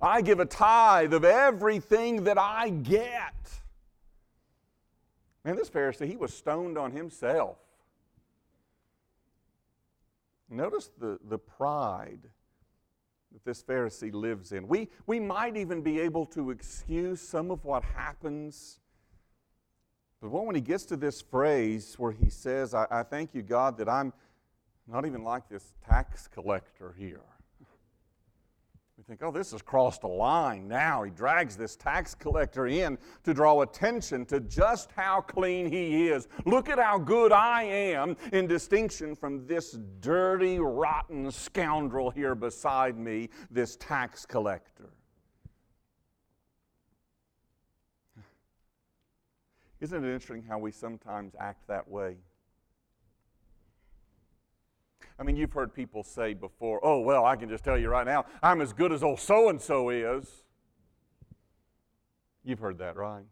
I 0.00 0.22
give 0.22 0.38
a 0.38 0.44
tithe 0.44 1.12
of 1.12 1.24
everything 1.24 2.24
that 2.24 2.38
I 2.38 2.68
get. 2.68 3.34
Man, 5.44 5.56
this 5.56 5.68
Pharisee, 5.68 6.06
he 6.06 6.16
was 6.16 6.32
stoned 6.32 6.78
on 6.78 6.92
himself. 6.92 7.56
Notice 10.48 10.90
the, 10.98 11.18
the 11.28 11.38
pride 11.38 12.20
that 13.32 13.44
this 13.44 13.62
Pharisee 13.62 14.12
lives 14.12 14.52
in. 14.52 14.68
We, 14.68 14.88
we 15.06 15.18
might 15.18 15.56
even 15.56 15.82
be 15.82 15.98
able 16.00 16.24
to 16.26 16.50
excuse 16.50 17.20
some 17.20 17.50
of 17.50 17.64
what 17.64 17.82
happens 17.82 18.78
but 20.20 20.30
when 20.30 20.54
he 20.54 20.60
gets 20.60 20.84
to 20.86 20.96
this 20.96 21.20
phrase 21.22 21.94
where 21.98 22.12
he 22.12 22.28
says, 22.28 22.74
I, 22.74 22.86
I 22.90 23.02
thank 23.02 23.34
you, 23.34 23.42
God, 23.42 23.78
that 23.78 23.88
I'm 23.88 24.12
not 24.86 25.06
even 25.06 25.22
like 25.22 25.48
this 25.48 25.72
tax 25.86 26.26
collector 26.26 26.94
here. 26.98 27.20
We 28.96 29.04
think, 29.04 29.22
oh, 29.22 29.30
this 29.30 29.52
has 29.52 29.62
crossed 29.62 30.02
a 30.02 30.08
line 30.08 30.66
now. 30.66 31.04
He 31.04 31.12
drags 31.12 31.56
this 31.56 31.76
tax 31.76 32.16
collector 32.16 32.66
in 32.66 32.98
to 33.22 33.32
draw 33.32 33.60
attention 33.62 34.26
to 34.26 34.40
just 34.40 34.90
how 34.96 35.20
clean 35.20 35.70
he 35.70 36.08
is. 36.08 36.26
Look 36.44 36.68
at 36.68 36.80
how 36.80 36.98
good 36.98 37.30
I 37.30 37.62
am 37.62 38.16
in 38.32 38.48
distinction 38.48 39.14
from 39.14 39.46
this 39.46 39.78
dirty, 40.00 40.58
rotten 40.58 41.30
scoundrel 41.30 42.10
here 42.10 42.34
beside 42.34 42.98
me, 42.98 43.28
this 43.52 43.76
tax 43.76 44.26
collector. 44.26 44.90
Isn't 49.80 50.04
it 50.04 50.12
interesting 50.12 50.44
how 50.48 50.58
we 50.58 50.72
sometimes 50.72 51.34
act 51.38 51.66
that 51.68 51.88
way? 51.88 52.16
I 55.18 55.24
mean, 55.24 55.36
you've 55.36 55.52
heard 55.52 55.74
people 55.74 56.04
say 56.04 56.34
before, 56.34 56.80
oh, 56.82 57.00
well, 57.00 57.24
I 57.24 57.36
can 57.36 57.48
just 57.48 57.64
tell 57.64 57.76
you 57.78 57.88
right 57.88 58.06
now, 58.06 58.24
I'm 58.42 58.60
as 58.60 58.72
good 58.72 58.92
as 58.92 59.02
old 59.02 59.20
so 59.20 59.48
and 59.48 59.60
so 59.60 59.90
is. 59.90 60.44
You've 62.44 62.60
heard 62.60 62.78
that, 62.78 62.96
right? 62.96 63.24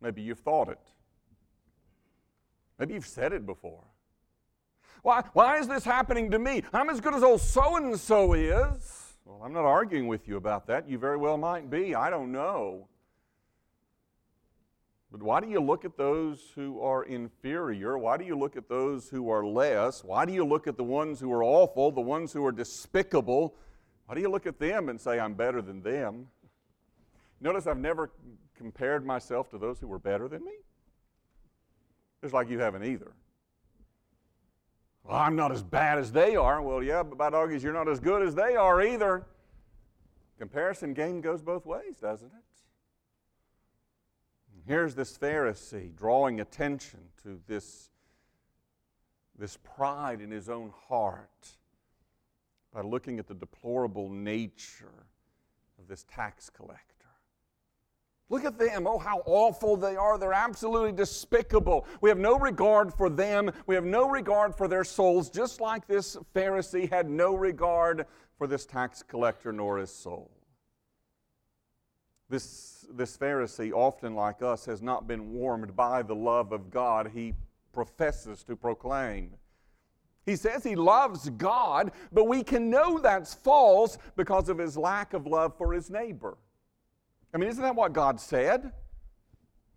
Maybe 0.00 0.22
you've 0.22 0.40
thought 0.40 0.68
it. 0.68 0.80
Maybe 2.78 2.94
you've 2.94 3.06
said 3.06 3.32
it 3.32 3.46
before. 3.46 3.84
Why, 5.02 5.22
why 5.34 5.58
is 5.58 5.68
this 5.68 5.84
happening 5.84 6.30
to 6.30 6.38
me? 6.38 6.62
I'm 6.72 6.90
as 6.90 7.00
good 7.00 7.14
as 7.14 7.22
old 7.22 7.40
so 7.40 7.76
and 7.76 7.98
so 7.98 8.32
is. 8.32 9.16
Well, 9.24 9.40
I'm 9.44 9.52
not 9.52 9.64
arguing 9.64 10.08
with 10.08 10.28
you 10.28 10.36
about 10.36 10.66
that. 10.66 10.88
You 10.88 10.98
very 10.98 11.16
well 11.16 11.36
might 11.36 11.70
be. 11.70 11.94
I 11.94 12.10
don't 12.10 12.32
know. 12.32 12.88
But 15.16 15.24
why 15.24 15.40
do 15.40 15.48
you 15.48 15.60
look 15.60 15.86
at 15.86 15.96
those 15.96 16.52
who 16.54 16.78
are 16.82 17.04
inferior? 17.04 17.96
Why 17.96 18.18
do 18.18 18.24
you 18.24 18.36
look 18.36 18.54
at 18.54 18.68
those 18.68 19.08
who 19.08 19.30
are 19.30 19.46
less? 19.46 20.04
Why 20.04 20.26
do 20.26 20.32
you 20.34 20.44
look 20.44 20.66
at 20.66 20.76
the 20.76 20.84
ones 20.84 21.18
who 21.20 21.32
are 21.32 21.42
awful, 21.42 21.90
the 21.90 22.02
ones 22.02 22.34
who 22.34 22.44
are 22.44 22.52
despicable? 22.52 23.54
Why 24.04 24.14
do 24.14 24.20
you 24.20 24.28
look 24.28 24.44
at 24.44 24.58
them 24.58 24.90
and 24.90 25.00
say, 25.00 25.18
I'm 25.18 25.32
better 25.32 25.62
than 25.62 25.80
them? 25.80 26.26
Notice 27.40 27.66
I've 27.66 27.78
never 27.78 28.10
compared 28.54 29.06
myself 29.06 29.48
to 29.52 29.58
those 29.58 29.78
who 29.80 29.86
were 29.86 29.98
better 29.98 30.28
than 30.28 30.44
me. 30.44 30.52
Just 32.20 32.34
like 32.34 32.50
you 32.50 32.58
haven't 32.58 32.84
either. 32.84 33.14
Well, 35.02 35.16
I'm 35.16 35.34
not 35.34 35.50
as 35.50 35.62
bad 35.62 35.96
as 35.96 36.12
they 36.12 36.36
are. 36.36 36.60
Well, 36.60 36.82
yeah, 36.82 37.02
but 37.02 37.16
by 37.16 37.30
doggies, 37.30 37.62
you're 37.62 37.72
not 37.72 37.88
as 37.88 38.00
good 38.00 38.20
as 38.20 38.34
they 38.34 38.54
are 38.54 38.82
either. 38.82 39.24
Comparison 40.38 40.92
game 40.92 41.22
goes 41.22 41.40
both 41.40 41.64
ways, 41.64 41.96
doesn't 42.02 42.28
it? 42.28 42.42
Here's 44.66 44.94
this 44.94 45.16
Pharisee 45.16 45.94
drawing 45.94 46.40
attention 46.40 47.00
to 47.22 47.40
this, 47.46 47.90
this 49.38 49.56
pride 49.58 50.20
in 50.20 50.30
his 50.30 50.48
own 50.48 50.72
heart 50.88 51.56
by 52.72 52.82
looking 52.82 53.18
at 53.18 53.26
the 53.26 53.34
deplorable 53.34 54.10
nature 54.10 55.06
of 55.78 55.88
this 55.88 56.04
tax 56.04 56.50
collector. 56.50 56.82
Look 58.28 58.44
at 58.44 58.58
them. 58.58 58.86
Oh, 58.86 58.98
how 58.98 59.22
awful 59.24 59.76
they 59.76 59.94
are. 59.94 60.18
They're 60.18 60.32
absolutely 60.32 60.92
despicable. 60.92 61.86
We 62.00 62.08
have 62.08 62.18
no 62.18 62.36
regard 62.36 62.92
for 62.92 63.08
them. 63.08 63.52
We 63.66 63.76
have 63.76 63.84
no 63.84 64.08
regard 64.08 64.54
for 64.54 64.66
their 64.66 64.82
souls, 64.82 65.30
just 65.30 65.60
like 65.60 65.86
this 65.86 66.16
Pharisee 66.34 66.90
had 66.90 67.08
no 67.08 67.36
regard 67.36 68.06
for 68.36 68.46
this 68.46 68.66
tax 68.66 69.02
collector 69.02 69.52
nor 69.52 69.78
his 69.78 69.94
soul. 69.94 70.35
This, 72.28 72.86
this 72.90 73.16
Pharisee, 73.16 73.72
often 73.72 74.14
like 74.14 74.42
us, 74.42 74.64
has 74.66 74.82
not 74.82 75.06
been 75.06 75.32
warmed 75.32 75.76
by 75.76 76.02
the 76.02 76.14
love 76.14 76.52
of 76.52 76.70
God 76.70 77.10
he 77.14 77.34
professes 77.72 78.42
to 78.44 78.56
proclaim. 78.56 79.34
He 80.24 80.34
says 80.34 80.64
he 80.64 80.74
loves 80.74 81.30
God, 81.30 81.92
but 82.12 82.24
we 82.24 82.42
can 82.42 82.68
know 82.68 82.98
that's 82.98 83.32
false 83.32 83.96
because 84.16 84.48
of 84.48 84.58
his 84.58 84.76
lack 84.76 85.14
of 85.14 85.26
love 85.26 85.56
for 85.56 85.72
his 85.72 85.88
neighbor. 85.88 86.36
I 87.32 87.38
mean, 87.38 87.48
isn't 87.48 87.62
that 87.62 87.76
what 87.76 87.92
God 87.92 88.20
said? 88.20 88.72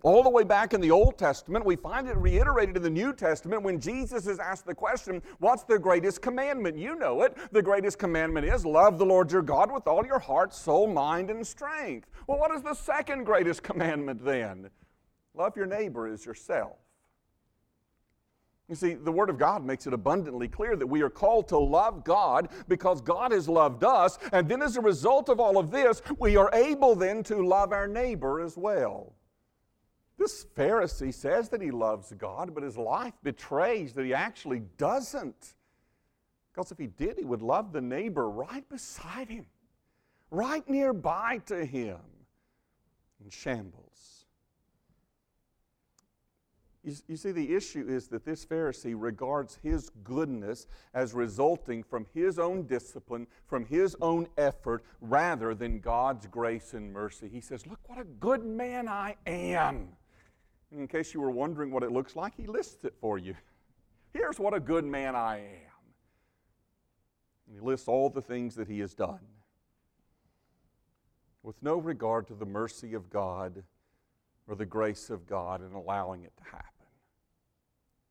All 0.01 0.23
the 0.23 0.29
way 0.29 0.45
back 0.45 0.73
in 0.73 0.79
the 0.79 0.91
Old 0.91 1.17
Testament, 1.17 1.65
we 1.65 1.75
find 1.75 2.07
it 2.07 2.15
reiterated 2.15 2.77
in 2.77 2.83
the 2.83 2.89
New 2.89 3.11
Testament 3.11 3.63
when 3.63 3.81
Jesus 3.81 4.27
is 4.27 4.39
asked 4.39 4.65
the 4.65 4.73
question, 4.73 5.21
What's 5.39 5.63
the 5.63 5.77
greatest 5.77 6.21
commandment? 6.21 6.77
You 6.77 6.95
know 6.95 7.23
it. 7.23 7.35
The 7.51 7.61
greatest 7.61 7.99
commandment 7.99 8.45
is 8.45 8.65
love 8.65 8.97
the 8.97 9.05
Lord 9.05 9.29
your 9.29 9.41
God 9.41 9.69
with 9.69 9.87
all 9.87 10.05
your 10.05 10.19
heart, 10.19 10.53
soul, 10.53 10.87
mind, 10.87 11.29
and 11.29 11.45
strength. 11.45 12.09
Well, 12.27 12.39
what 12.39 12.55
is 12.55 12.61
the 12.61 12.75
second 12.75 13.25
greatest 13.25 13.61
commandment 13.61 14.23
then? 14.23 14.69
Love 15.33 15.57
your 15.57 15.65
neighbor 15.65 16.07
as 16.07 16.25
yourself. 16.25 16.77
You 18.69 18.75
see, 18.75 18.93
the 18.93 19.11
Word 19.11 19.29
of 19.29 19.37
God 19.37 19.65
makes 19.65 19.85
it 19.85 19.93
abundantly 19.93 20.47
clear 20.47 20.77
that 20.77 20.87
we 20.87 21.01
are 21.01 21.09
called 21.09 21.49
to 21.49 21.57
love 21.57 22.05
God 22.05 22.49
because 22.69 23.01
God 23.01 23.33
has 23.33 23.49
loved 23.49 23.83
us, 23.83 24.17
and 24.31 24.47
then 24.47 24.61
as 24.61 24.77
a 24.77 24.81
result 24.81 25.27
of 25.27 25.41
all 25.41 25.57
of 25.57 25.71
this, 25.71 26.01
we 26.19 26.37
are 26.37 26.51
able 26.53 26.95
then 26.95 27.21
to 27.23 27.45
love 27.45 27.73
our 27.73 27.87
neighbor 27.87 28.39
as 28.39 28.55
well. 28.55 29.13
This 30.19 30.45
Pharisee 30.53 31.13
says 31.13 31.47
that 31.49 31.61
he 31.61 31.71
loves 31.71 32.11
God, 32.17 32.53
but 32.53 32.61
his 32.61 32.77
life 32.77 33.13
betrays 33.23 33.93
that 33.93 34.03
he 34.03 34.13
actually 34.13 34.63
doesn't. 34.77 35.55
Because 36.51 36.73
if 36.73 36.77
he 36.77 36.87
did, 36.87 37.17
he 37.17 37.23
would 37.23 37.41
love 37.41 37.71
the 37.71 37.79
neighbor 37.79 38.29
right 38.29 38.67
beside 38.67 39.29
him, 39.29 39.45
right 40.29 40.67
nearby 40.69 41.39
to 41.45 41.63
him, 41.63 41.99
in 43.23 43.29
shambles. 43.29 44.25
You, 46.83 46.95
you, 47.07 47.15
see, 47.15 47.31
the 47.31 47.55
issue 47.55 47.85
is 47.87 48.09
that 48.09 48.25
this 48.25 48.45
Pharisee 48.45 48.95
regards 48.97 49.57
his 49.63 49.89
goodness 50.03 50.67
as 50.93 51.13
resulting 51.13 51.81
from 51.81 52.05
his 52.13 52.39
own 52.39 52.63
discipline, 52.63 53.25
from 53.47 53.63
his 53.65 53.95
own 54.01 54.27
effort, 54.37 54.83
rather 54.99 55.55
than 55.55 55.79
God's 55.79 56.27
grace 56.27 56.73
and 56.73 56.91
mercy. 56.91 57.29
He 57.31 57.41
says, 57.41 57.65
Look 57.65 57.79
what 57.87 57.99
a 57.99 58.05
good 58.05 58.45
man 58.45 58.89
I 58.89 59.15
am. 59.25 59.89
In 60.71 60.87
case 60.87 61.13
you 61.13 61.21
were 61.21 61.31
wondering 61.31 61.71
what 61.71 61.83
it 61.83 61.91
looks 61.91 62.15
like, 62.15 62.33
he 62.35 62.45
lists 62.45 62.83
it 62.85 62.93
for 63.01 63.17
you. 63.17 63.35
Here's 64.13 64.39
what 64.39 64.53
a 64.53 64.59
good 64.59 64.85
man 64.85 65.15
I 65.15 65.37
am. 65.37 65.71
And 67.47 67.55
he 67.55 67.59
lists 67.59 67.87
all 67.87 68.09
the 68.09 68.21
things 68.21 68.55
that 68.55 68.67
he 68.67 68.79
has 68.79 68.93
done 68.93 69.19
with 71.41 71.55
no 71.61 71.77
regard 71.77 72.27
to 72.27 72.35
the 72.35 72.45
mercy 72.45 72.93
of 72.93 73.09
God 73.09 73.63
or 74.47 74.55
the 74.55 74.65
grace 74.65 75.09
of 75.09 75.25
God 75.25 75.61
in 75.61 75.73
allowing 75.73 76.23
it 76.23 76.33
to 76.37 76.43
happen. 76.43 76.65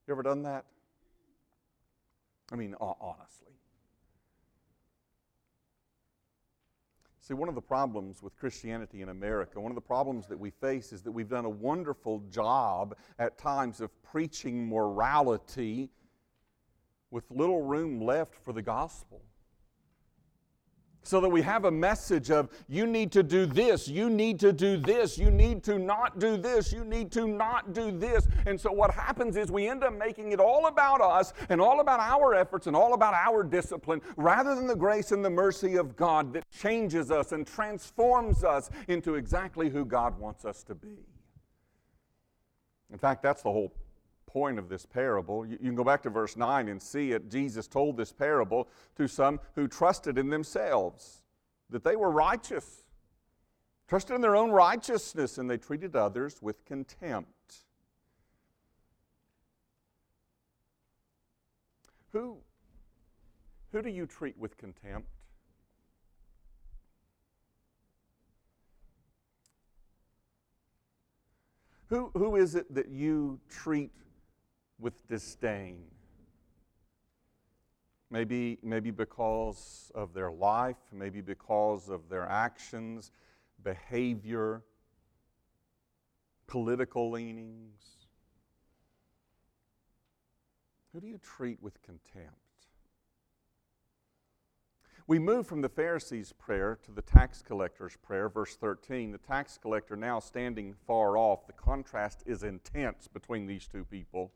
You 0.06 0.14
ever 0.14 0.22
done 0.22 0.42
that? 0.44 0.64
I 2.50 2.56
mean, 2.56 2.74
honestly. 2.80 3.57
See, 7.28 7.34
one 7.34 7.50
of 7.50 7.54
the 7.54 7.60
problems 7.60 8.22
with 8.22 8.34
Christianity 8.38 9.02
in 9.02 9.10
America, 9.10 9.60
one 9.60 9.70
of 9.70 9.74
the 9.74 9.82
problems 9.82 10.26
that 10.28 10.40
we 10.40 10.48
face 10.48 10.94
is 10.94 11.02
that 11.02 11.12
we've 11.12 11.28
done 11.28 11.44
a 11.44 11.50
wonderful 11.50 12.20
job 12.30 12.96
at 13.18 13.36
times 13.36 13.82
of 13.82 13.90
preaching 14.02 14.66
morality 14.66 15.90
with 17.10 17.30
little 17.30 17.60
room 17.60 18.00
left 18.00 18.34
for 18.34 18.54
the 18.54 18.62
gospel 18.62 19.20
so 21.02 21.20
that 21.20 21.28
we 21.28 21.40
have 21.40 21.64
a 21.64 21.70
message 21.70 22.30
of 22.30 22.50
you 22.68 22.86
need 22.86 23.10
to 23.12 23.22
do 23.22 23.46
this, 23.46 23.88
you 23.88 24.10
need 24.10 24.38
to 24.40 24.52
do 24.52 24.76
this, 24.76 25.16
you 25.16 25.30
need 25.30 25.62
to 25.64 25.78
not 25.78 26.18
do 26.18 26.36
this, 26.36 26.72
you 26.72 26.84
need 26.84 27.10
to 27.12 27.26
not 27.26 27.72
do 27.72 27.90
this. 27.90 28.28
And 28.46 28.60
so 28.60 28.70
what 28.70 28.90
happens 28.90 29.36
is 29.36 29.50
we 29.50 29.68
end 29.68 29.84
up 29.84 29.96
making 29.96 30.32
it 30.32 30.40
all 30.40 30.66
about 30.66 31.00
us 31.00 31.32
and 31.48 31.60
all 31.60 31.80
about 31.80 32.00
our 32.00 32.34
efforts 32.34 32.66
and 32.66 32.76
all 32.76 32.94
about 32.94 33.14
our 33.14 33.42
discipline 33.42 34.02
rather 34.16 34.54
than 34.54 34.66
the 34.66 34.76
grace 34.76 35.12
and 35.12 35.24
the 35.24 35.30
mercy 35.30 35.76
of 35.76 35.96
God 35.96 36.32
that 36.34 36.44
changes 36.50 37.10
us 37.10 37.32
and 37.32 37.46
transforms 37.46 38.44
us 38.44 38.70
into 38.88 39.14
exactly 39.14 39.70
who 39.70 39.84
God 39.84 40.18
wants 40.18 40.44
us 40.44 40.62
to 40.64 40.74
be. 40.74 40.98
In 42.92 42.98
fact, 42.98 43.22
that's 43.22 43.42
the 43.42 43.52
whole 43.52 43.72
point 44.28 44.58
of 44.58 44.68
this 44.68 44.86
parable. 44.86 45.44
You, 45.44 45.56
can 45.58 45.74
go 45.74 45.82
back 45.82 46.02
to 46.02 46.10
verse 46.10 46.36
9 46.36 46.68
and 46.68 46.80
see 46.80 47.12
it. 47.12 47.30
Jesus 47.30 47.66
told 47.66 47.96
this 47.96 48.12
parable 48.12 48.68
to 48.96 49.08
some 49.08 49.40
who 49.54 49.66
trusted 49.66 50.18
in 50.18 50.28
themselves, 50.28 51.22
that 51.70 51.82
they 51.82 51.96
were 51.96 52.10
righteous, 52.10 52.84
trusted 53.88 54.14
in 54.14 54.20
their 54.20 54.36
own 54.36 54.50
righteousness, 54.50 55.38
and 55.38 55.50
they 55.50 55.56
treated 55.56 55.96
others 55.96 56.40
with 56.40 56.64
contempt. 56.64 57.64
Who, 62.12 62.38
who 63.72 63.82
do 63.82 63.90
you 63.90 64.06
treat 64.06 64.38
with 64.38 64.56
contempt? 64.56 65.08
Who, 71.88 72.10
who 72.14 72.36
is 72.36 72.54
it 72.54 72.72
that 72.74 72.88
you 72.90 73.40
treat 73.48 73.90
with 74.78 75.06
disdain. 75.08 75.84
Maybe, 78.10 78.58
maybe 78.62 78.90
because 78.90 79.92
of 79.94 80.14
their 80.14 80.30
life, 80.30 80.76
maybe 80.92 81.20
because 81.20 81.88
of 81.88 82.08
their 82.08 82.26
actions, 82.26 83.10
behavior, 83.62 84.62
political 86.46 87.10
leanings. 87.10 87.82
Who 90.92 91.00
do 91.00 91.06
you 91.06 91.18
treat 91.18 91.62
with 91.62 91.82
contempt? 91.82 92.36
We 95.06 95.18
move 95.18 95.46
from 95.46 95.62
the 95.62 95.70
Pharisees' 95.70 96.32
prayer 96.32 96.78
to 96.84 96.92
the 96.92 97.02
tax 97.02 97.42
collector's 97.42 97.96
prayer, 97.96 98.28
verse 98.28 98.56
13. 98.56 99.12
The 99.12 99.18
tax 99.18 99.58
collector 99.58 99.96
now 99.96 100.18
standing 100.18 100.74
far 100.86 101.16
off. 101.16 101.46
The 101.46 101.54
contrast 101.54 102.22
is 102.26 102.42
intense 102.42 103.08
between 103.08 103.46
these 103.46 103.66
two 103.66 103.84
people 103.84 104.32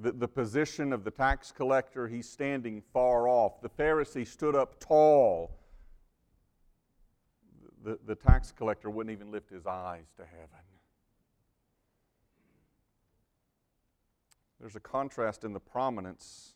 the, 0.00 0.12
the 0.12 0.28
position 0.28 0.92
of 0.92 1.04
the 1.04 1.10
tax 1.10 1.52
collector, 1.52 2.08
he's 2.08 2.28
standing 2.28 2.82
far 2.92 3.28
off. 3.28 3.60
The 3.60 3.68
Pharisee 3.68 4.26
stood 4.26 4.56
up 4.56 4.80
tall. 4.80 5.58
The, 7.84 7.98
the 8.06 8.14
tax 8.14 8.52
collector 8.52 8.90
wouldn't 8.90 9.12
even 9.12 9.30
lift 9.30 9.50
his 9.50 9.66
eyes 9.66 10.06
to 10.16 10.24
heaven. 10.24 10.48
There's 14.60 14.76
a 14.76 14.80
contrast 14.80 15.44
in 15.44 15.52
the 15.52 15.60
prominence 15.60 16.54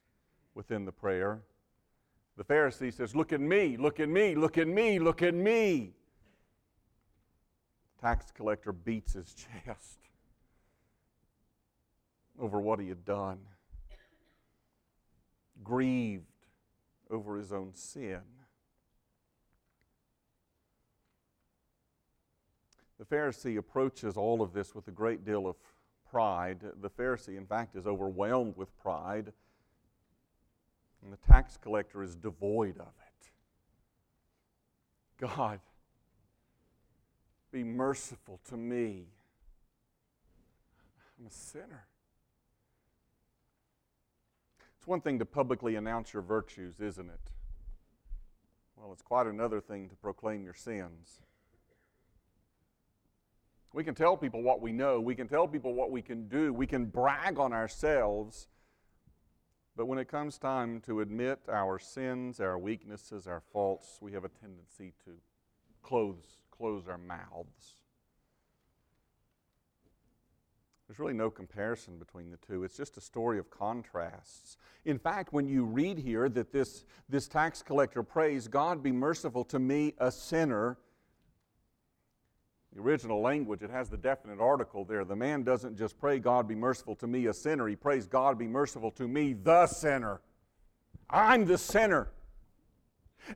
within 0.55 0.85
the 0.85 0.93
prayer. 0.93 1.41
The 2.37 2.45
Pharisee 2.45 2.93
says, 2.93 3.17
Look 3.17 3.33
at 3.33 3.41
me, 3.41 3.77
look 3.77 3.99
at 3.99 4.09
me, 4.09 4.35
look 4.35 4.59
at 4.59 4.69
me, 4.69 4.99
look 4.99 5.23
at 5.23 5.35
me. 5.35 5.95
Tax 8.01 8.31
collector 8.31 8.73
beats 8.73 9.15
his 9.15 9.35
chest 9.65 10.06
over 12.41 12.61
what 12.61 12.79
he 12.79 12.89
had 12.89 13.05
done, 13.05 13.39
grieved 15.63 16.25
over 17.11 17.37
his 17.37 17.53
own 17.53 17.73
sin. 17.73 18.21
The 22.99 23.05
Pharisee 23.05 23.59
approaches 23.59 24.17
all 24.17 24.43
of 24.43 24.53
this 24.53 24.75
with 24.75 24.89
a 24.89 24.91
great 24.91 25.25
deal 25.25 25.47
of 25.47 25.57
pride. 26.11 26.61
The 26.81 26.91
Pharisee, 26.91 27.37
in 27.37 27.47
fact, 27.47 27.77
is 27.77 27.87
overwhelmed 27.87 28.57
with 28.57 28.77
pride, 28.79 29.33
and 31.03 31.13
the 31.13 31.19
tax 31.27 31.57
collector 31.57 32.03
is 32.03 32.17
devoid 32.17 32.79
of 32.79 32.87
it. 32.87 33.31
God, 35.19 35.61
be 37.53 37.65
merciful 37.65 38.41
to 38.49 38.57
me. 38.57 39.07
I'm 41.19 41.27
a 41.27 41.31
sinner. 41.31 41.87
It's 44.87 44.89
one 44.89 45.01
thing 45.01 45.19
to 45.19 45.25
publicly 45.25 45.75
announce 45.75 46.13
your 46.13 46.23
virtues, 46.23 46.79
isn't 46.79 47.11
it? 47.11 47.33
Well, 48.77 48.93
it's 48.93 49.03
quite 49.03 49.27
another 49.27 49.61
thing 49.61 49.89
to 49.89 49.97
proclaim 49.97 50.45
your 50.45 50.55
sins. 50.55 51.23
We 53.73 53.83
can 53.83 53.97
tell 53.97 54.17
people 54.17 54.45
what 54.45 54.61
we 54.61 54.71
know, 54.71 55.01
we 55.01 55.17
can 55.17 55.27
tell 55.27 55.49
people 55.49 55.75
what 55.75 55.91
we 55.91 56.03
can 56.03 56.29
do, 56.29 56.53
we 56.53 56.69
can 56.69 56.85
brag 56.85 57.41
on 57.41 57.53
ourselves. 57.53 58.47
But 59.75 59.87
when 59.87 59.99
it 59.99 60.07
comes 60.07 60.39
time 60.39 60.81
to 60.83 61.01
admit 61.01 61.41
our 61.49 61.81
sins, 61.81 62.39
our 62.39 62.57
weaknesses, 62.57 63.27
our 63.27 63.43
faults, 63.53 63.99
we 64.01 64.13
have 64.13 64.25
a 64.25 64.29
tendency 64.29 64.93
to 65.05 65.15
close, 65.83 66.39
close 66.57 66.87
our 66.87 66.97
mouths. 66.97 67.75
There's 70.87 70.99
really 71.01 71.15
no 71.15 71.31
comparison 71.31 71.99
between 71.99 72.31
the 72.31 72.37
two. 72.37 72.63
It's 72.63 72.77
just 72.77 72.97
a 72.97 73.01
story 73.01 73.39
of 73.39 73.51
contrasts. 73.51 74.57
In 74.85 74.99
fact, 74.99 75.33
when 75.33 75.49
you 75.49 75.65
read 75.65 75.99
here 75.99 76.29
that 76.29 76.53
this, 76.53 76.85
this 77.09 77.27
tax 77.27 77.61
collector 77.61 78.05
prays, 78.05 78.47
God 78.47 78.83
be 78.83 78.93
merciful 78.93 79.45
to 79.47 79.59
me, 79.59 79.95
a 79.99 80.13
sinner, 80.13 80.79
the 82.73 82.81
original 82.81 83.21
language, 83.21 83.63
it 83.63 83.71
has 83.71 83.89
the 83.89 83.97
definite 83.97 84.39
article 84.39 84.85
there. 84.85 85.05
The 85.05 85.17
man 85.17 85.43
doesn't 85.43 85.77
just 85.77 85.99
pray, 85.99 86.21
God 86.21 86.47
be 86.47 86.55
merciful 86.55 86.95
to 86.97 87.07
me, 87.09 87.27
a 87.27 87.35
sinner. 87.35 87.67
He 87.67 87.75
prays, 87.75 88.07
God 88.07 88.39
be 88.39 88.47
merciful 88.47 88.93
to 88.93 89.09
me, 89.09 89.33
the 89.33 89.67
sinner. 89.67 90.21
I'm 91.11 91.47
the 91.47 91.59
sinner. 91.59 92.13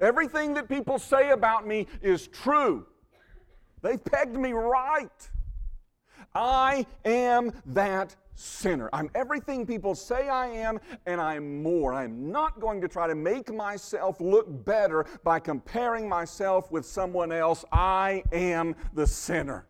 Everything 0.00 0.54
that 0.54 0.68
people 0.68 1.00
say 1.00 1.30
about 1.30 1.66
me 1.66 1.88
is 2.00 2.28
true. 2.28 2.86
They've 3.82 4.02
pegged 4.02 4.36
me 4.36 4.52
right. 4.52 5.30
I 6.34 6.86
am 7.04 7.52
that 7.66 8.14
sinner. 8.34 8.88
I'm 8.92 9.10
everything 9.14 9.66
people 9.66 9.94
say 9.94 10.28
I 10.28 10.46
am, 10.46 10.80
and 11.06 11.20
I'm 11.20 11.62
more. 11.62 11.92
I'm 11.92 12.30
not 12.30 12.60
going 12.60 12.80
to 12.80 12.88
try 12.88 13.06
to 13.06 13.14
make 13.14 13.52
myself 13.52 14.20
look 14.20 14.64
better 14.64 15.04
by 15.24 15.40
comparing 15.40 16.08
myself 16.08 16.70
with 16.70 16.86
someone 16.86 17.32
else. 17.32 17.64
I 17.72 18.22
am 18.32 18.74
the 18.94 19.06
sinner. 19.06 19.66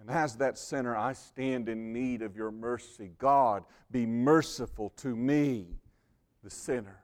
And 0.00 0.10
as 0.10 0.36
that 0.36 0.56
sinner, 0.56 0.96
I 0.96 1.14
stand 1.14 1.68
in 1.68 1.92
need 1.92 2.22
of 2.22 2.36
your 2.36 2.52
mercy. 2.52 3.10
God, 3.18 3.64
be 3.90 4.06
merciful 4.06 4.90
to 4.98 5.16
me, 5.16 5.66
the 6.44 6.50
sinner. 6.50 7.02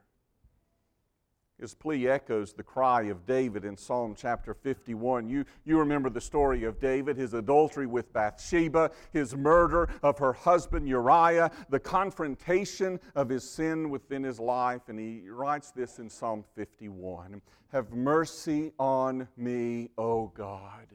His 1.63 1.73
plea 1.73 2.09
echoes 2.09 2.51
the 2.51 2.61
cry 2.61 3.03
of 3.03 3.25
David 3.25 3.63
in 3.63 3.77
Psalm 3.77 4.15
chapter 4.17 4.53
51. 4.53 5.29
You, 5.29 5.45
you 5.63 5.79
remember 5.79 6.09
the 6.09 6.19
story 6.19 6.65
of 6.65 6.77
David, 6.77 7.15
his 7.15 7.33
adultery 7.33 7.87
with 7.87 8.11
Bathsheba, 8.11 8.91
his 9.13 9.33
murder 9.33 9.87
of 10.01 10.19
her 10.19 10.33
husband 10.33 10.89
Uriah, 10.89 11.49
the 11.69 11.79
confrontation 11.79 12.99
of 13.15 13.29
his 13.29 13.49
sin 13.49 13.89
within 13.89 14.23
his 14.23 14.41
life. 14.41 14.89
And 14.89 14.99
he 14.99 15.29
writes 15.29 15.71
this 15.71 15.99
in 15.99 16.09
Psalm 16.09 16.43
51 16.53 17.41
Have 17.71 17.93
mercy 17.93 18.73
on 18.77 19.29
me, 19.37 19.89
O 19.97 20.33
God 20.35 20.87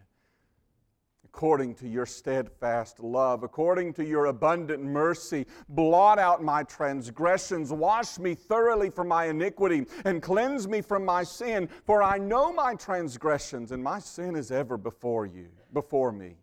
according 1.39 1.73
to 1.73 1.87
your 1.87 2.05
steadfast 2.05 2.99
love, 2.99 3.45
according 3.45 3.93
to 3.93 4.05
your 4.05 4.27
abundant 4.27 4.83
mercy. 4.83 5.47
Blot 5.69 6.19
out 6.19 6.43
my 6.43 6.65
transgressions, 6.65 7.73
wash 7.73 8.19
me 8.19 8.35
thoroughly 8.35 8.91
from 8.91 9.07
my 9.07 9.27
iniquity, 9.27 9.87
and 10.05 10.21
cleanse 10.21 10.67
me 10.67 10.81
from 10.81 11.05
my 11.05 11.23
sin. 11.23 11.69
For 11.87 12.03
I 12.03 12.19
know 12.19 12.53
my 12.53 12.75
transgressions, 12.75 13.71
and 13.71 13.81
my 13.81 14.01
sin 14.01 14.35
is 14.35 14.51
ever 14.51 14.77
before 14.77 15.27
you, 15.27 15.47
before 15.73 16.11
me. 16.11 16.39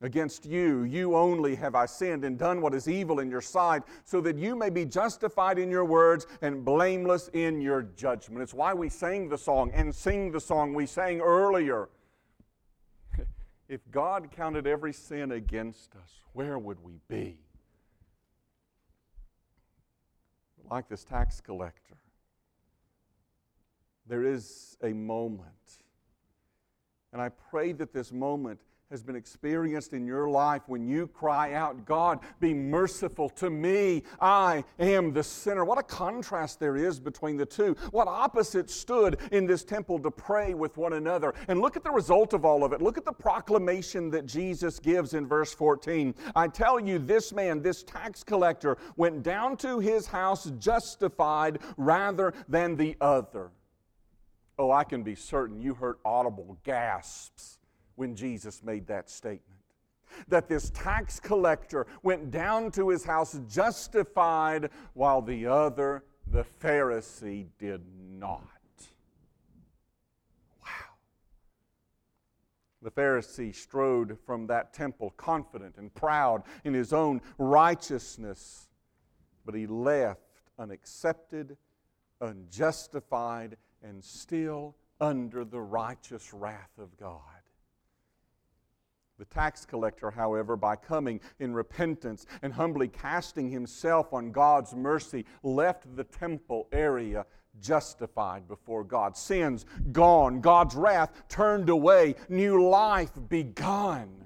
Against 0.00 0.44
you, 0.44 0.82
you 0.82 1.14
only 1.14 1.54
have 1.54 1.76
I 1.76 1.86
sinned 1.86 2.24
and 2.24 2.36
done 2.36 2.60
what 2.60 2.74
is 2.74 2.88
evil 2.88 3.20
in 3.20 3.30
your 3.30 3.40
sight, 3.40 3.84
so 4.02 4.20
that 4.22 4.36
you 4.36 4.56
may 4.56 4.70
be 4.70 4.84
justified 4.84 5.56
in 5.56 5.70
your 5.70 5.84
words 5.84 6.26
and 6.42 6.64
blameless 6.64 7.30
in 7.32 7.60
your 7.60 7.82
judgment. 7.82 8.42
It's 8.42 8.54
why 8.54 8.74
we 8.74 8.88
sang 8.88 9.28
the 9.28 9.38
song 9.38 9.70
and 9.72 9.94
sing 9.94 10.32
the 10.32 10.40
song 10.40 10.74
we 10.74 10.86
sang 10.86 11.20
earlier 11.20 11.88
if 13.70 13.88
God 13.92 14.32
counted 14.32 14.66
every 14.66 14.92
sin 14.92 15.30
against 15.30 15.94
us, 15.94 16.10
where 16.32 16.58
would 16.58 16.82
we 16.82 16.98
be? 17.06 17.38
Like 20.68 20.88
this 20.88 21.04
tax 21.04 21.40
collector, 21.40 21.96
there 24.08 24.24
is 24.24 24.76
a 24.82 24.92
moment. 24.92 25.44
And 27.12 27.22
I 27.22 27.28
pray 27.28 27.70
that 27.74 27.92
this 27.92 28.10
moment 28.10 28.58
has 28.90 29.04
been 29.04 29.14
experienced 29.14 29.92
in 29.92 30.04
your 30.04 30.28
life 30.28 30.62
when 30.66 30.84
you 30.84 31.06
cry 31.06 31.54
out, 31.54 31.84
God, 31.86 32.18
be 32.40 32.52
merciful 32.52 33.28
to 33.30 33.48
me. 33.48 34.02
I 34.20 34.64
am 34.80 35.12
the 35.12 35.22
sinner. 35.22 35.64
What 35.64 35.78
a 35.78 35.82
contrast 35.84 36.58
there 36.58 36.76
is 36.76 36.98
between 36.98 37.36
the 37.36 37.46
two. 37.46 37.76
What 37.92 38.08
opposites 38.08 38.74
stood 38.74 39.20
in 39.30 39.46
this 39.46 39.62
temple 39.62 40.00
to 40.00 40.10
pray 40.10 40.54
with 40.54 40.76
one 40.76 40.94
another. 40.94 41.34
And 41.46 41.60
look 41.60 41.76
at 41.76 41.84
the 41.84 41.92
result 41.92 42.32
of 42.32 42.44
all 42.44 42.64
of 42.64 42.72
it. 42.72 42.82
Look 42.82 42.98
at 42.98 43.04
the 43.04 43.12
proclamation 43.12 44.10
that 44.10 44.26
Jesus 44.26 44.80
gives 44.80 45.14
in 45.14 45.24
verse 45.24 45.54
14. 45.54 46.12
I 46.34 46.48
tell 46.48 46.80
you, 46.80 46.98
this 46.98 47.32
man, 47.32 47.62
this 47.62 47.84
tax 47.84 48.24
collector, 48.24 48.76
went 48.96 49.22
down 49.22 49.56
to 49.58 49.78
his 49.78 50.08
house 50.08 50.50
justified 50.58 51.60
rather 51.76 52.34
than 52.48 52.74
the 52.74 52.96
other. 53.00 53.52
Oh, 54.58 54.72
I 54.72 54.82
can 54.82 55.04
be 55.04 55.14
certain 55.14 55.60
you 55.60 55.74
heard 55.74 55.98
audible 56.04 56.58
gasps 56.64 57.59
when 58.00 58.16
Jesus 58.16 58.62
made 58.62 58.86
that 58.86 59.10
statement. 59.10 59.60
That 60.28 60.48
this 60.48 60.70
tax 60.70 61.20
collector 61.20 61.86
went 62.02 62.30
down 62.30 62.70
to 62.72 62.88
his 62.88 63.04
house 63.04 63.38
justified, 63.46 64.70
while 64.94 65.20
the 65.20 65.46
other, 65.46 66.04
the 66.26 66.46
Pharisee, 66.62 67.48
did 67.58 67.82
not. 68.18 68.40
Wow. 70.62 70.94
The 72.80 72.90
Pharisee 72.90 73.54
strode 73.54 74.16
from 74.24 74.46
that 74.46 74.72
temple 74.72 75.12
confident 75.18 75.76
and 75.76 75.94
proud 75.94 76.44
in 76.64 76.72
his 76.72 76.94
own 76.94 77.20
righteousness, 77.36 78.70
but 79.44 79.54
he 79.54 79.66
left 79.66 80.40
unaccepted, 80.58 81.58
unjustified, 82.22 83.58
and 83.82 84.02
still 84.02 84.74
under 85.02 85.44
the 85.44 85.60
righteous 85.60 86.32
wrath 86.32 86.78
of 86.78 86.96
God. 86.96 87.39
The 89.20 89.26
tax 89.26 89.66
collector, 89.66 90.10
however, 90.10 90.56
by 90.56 90.76
coming 90.76 91.20
in 91.40 91.52
repentance 91.52 92.24
and 92.40 92.54
humbly 92.54 92.88
casting 92.88 93.50
himself 93.50 94.14
on 94.14 94.32
God's 94.32 94.74
mercy, 94.74 95.26
left 95.42 95.94
the 95.94 96.04
temple 96.04 96.68
area 96.72 97.26
justified 97.60 98.48
before 98.48 98.82
God. 98.82 99.18
Sins 99.18 99.66
gone, 99.92 100.40
God's 100.40 100.74
wrath 100.74 101.12
turned 101.28 101.68
away, 101.68 102.14
new 102.30 102.66
life 102.66 103.12
begun. 103.28 104.24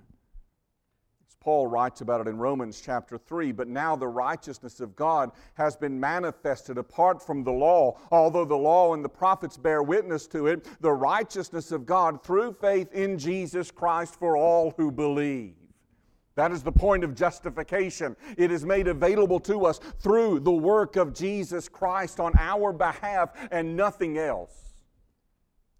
Paul 1.45 1.67
writes 1.67 2.01
about 2.01 2.23
it 2.23 2.31
in 2.31 2.39
Romans 2.39 2.81
chapter 2.81 3.19
3. 3.19 3.53
But 3.53 3.69
now 3.69 3.95
the 3.95 4.09
righteousness 4.09 4.81
of 4.81 4.97
God 4.97 5.31
has 5.53 5.77
been 5.77 6.01
manifested 6.01 6.79
apart 6.79 7.21
from 7.21 7.45
the 7.45 7.53
law. 7.53 7.99
Although 8.11 8.47
the 8.47 8.57
law 8.57 8.95
and 8.95 9.05
the 9.05 9.11
prophets 9.11 9.59
bear 9.59 9.83
witness 9.83 10.27
to 10.29 10.47
it, 10.47 10.67
the 10.81 10.91
righteousness 10.91 11.71
of 11.71 11.85
God 11.85 12.25
through 12.25 12.55
faith 12.55 12.91
in 12.95 13.19
Jesus 13.19 13.71
Christ 13.71 14.19
for 14.19 14.39
all 14.39 14.73
who 14.79 14.91
believe. 14.91 15.53
That 16.35 16.51
is 16.51 16.63
the 16.63 16.73
point 16.73 17.05
of 17.05 17.15
justification. 17.15 18.17
It 18.39 18.51
is 18.51 18.65
made 18.65 18.89
available 18.89 19.39
to 19.41 19.67
us 19.67 19.79
through 20.01 20.41
the 20.41 20.51
work 20.51 20.97
of 20.97 21.13
Jesus 21.13 21.69
Christ 21.69 22.21
on 22.21 22.33
our 22.39 22.73
behalf 22.73 23.33
and 23.53 23.77
nothing 23.77 24.17
else. 24.17 24.75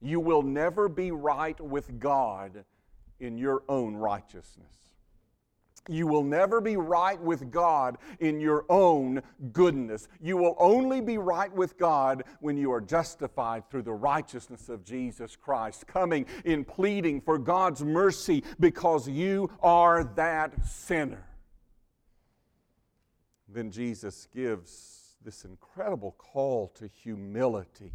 You 0.03 0.21
will 0.21 0.43
never 0.43 0.91
be 0.91 1.11
right 1.11 1.59
with 1.59 1.99
God 1.99 2.67
in 3.19 3.39
your 3.39 3.63
own 3.67 3.97
righteousness. 3.97 4.94
You 5.89 6.07
will 6.07 6.23
never 6.23 6.61
be 6.61 6.77
right 6.77 7.21
with 7.21 7.51
God 7.51 7.99
in 8.21 8.41
your 8.41 8.65
own 8.71 9.23
goodness. 9.53 10.09
You 10.21 10.39
will 10.39 10.57
only 10.59 11.03
be 11.03 11.19
right 11.19 11.53
with 11.53 11.77
God 11.77 12.25
when 12.41 12.57
you 12.57 12.73
are 12.73 12.81
justified 12.81 13.69
through 13.69 13.83
the 13.83 13.93
righteousness 13.93 14.71
of 14.71 14.85
Jesus 14.85 15.37
Christ, 15.37 15.87
coming 15.87 16.25
in 16.45 16.65
pleading 16.65 17.21
for 17.21 17.39
God's 17.39 17.83
mercy 17.85 18.45
because 18.59 19.07
you 19.09 19.51
are 19.63 20.05
that 20.17 20.67
sinner. 20.67 21.27
Then 23.49 23.71
Jesus 23.71 24.27
gives 24.35 25.17
this 25.23 25.45
incredible 25.45 26.13
call 26.13 26.69
to 26.77 26.89
humility. 26.89 27.93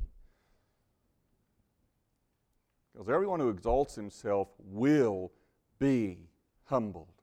Because 2.93 3.09
everyone 3.09 3.39
who 3.39 3.49
exalts 3.49 3.95
himself 3.95 4.49
will 4.59 5.31
be 5.79 6.19
humbled 6.65 7.18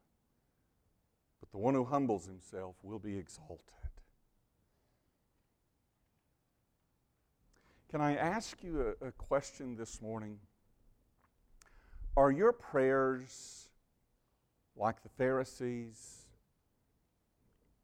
the 1.56 1.62
one 1.62 1.72
who 1.72 1.86
humbles 1.86 2.26
himself 2.26 2.76
will 2.82 2.98
be 2.98 3.16
exalted. 3.16 3.62
Can 7.90 8.02
I 8.02 8.14
ask 8.14 8.62
you 8.62 8.94
a, 9.00 9.06
a 9.06 9.12
question 9.12 9.74
this 9.74 10.02
morning? 10.02 10.38
Are 12.14 12.30
your 12.30 12.52
prayers 12.52 13.70
like 14.76 15.02
the 15.02 15.08
Pharisees 15.08 16.26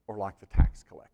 or 0.07 0.19
like 0.19 0.39
the 0.39 0.47
tax 0.47 0.83
collectors? 0.83 1.09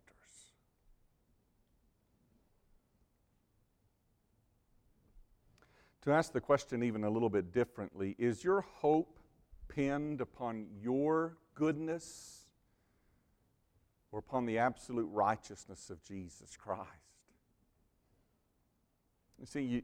To 6.02 6.10
ask 6.10 6.32
the 6.32 6.40
question 6.40 6.82
even 6.82 7.04
a 7.04 7.10
little 7.10 7.30
bit 7.30 7.52
differently, 7.52 8.16
is 8.18 8.42
your 8.42 8.62
hope 8.62 9.20
pinned 9.68 10.20
upon 10.20 10.66
your 10.82 11.36
goodness 11.54 12.47
or 14.12 14.18
upon 14.18 14.46
the 14.46 14.58
absolute 14.58 15.08
righteousness 15.12 15.90
of 15.90 16.02
Jesus 16.02 16.56
Christ. 16.56 16.88
You 19.38 19.46
see, 19.46 19.62
you, 19.62 19.82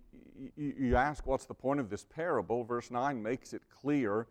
you, 0.57 0.75
you, 0.79 0.97
ask 0.97 1.27
what's 1.27 1.47
the 1.47 1.55
point 1.55 1.79
of 1.79 1.89
this 1.89 2.05
parable. 2.05 2.65
Verse 2.65 2.91
9 2.91 3.23
makes 3.23 3.53
it 3.53 3.63
clear. 3.69 4.27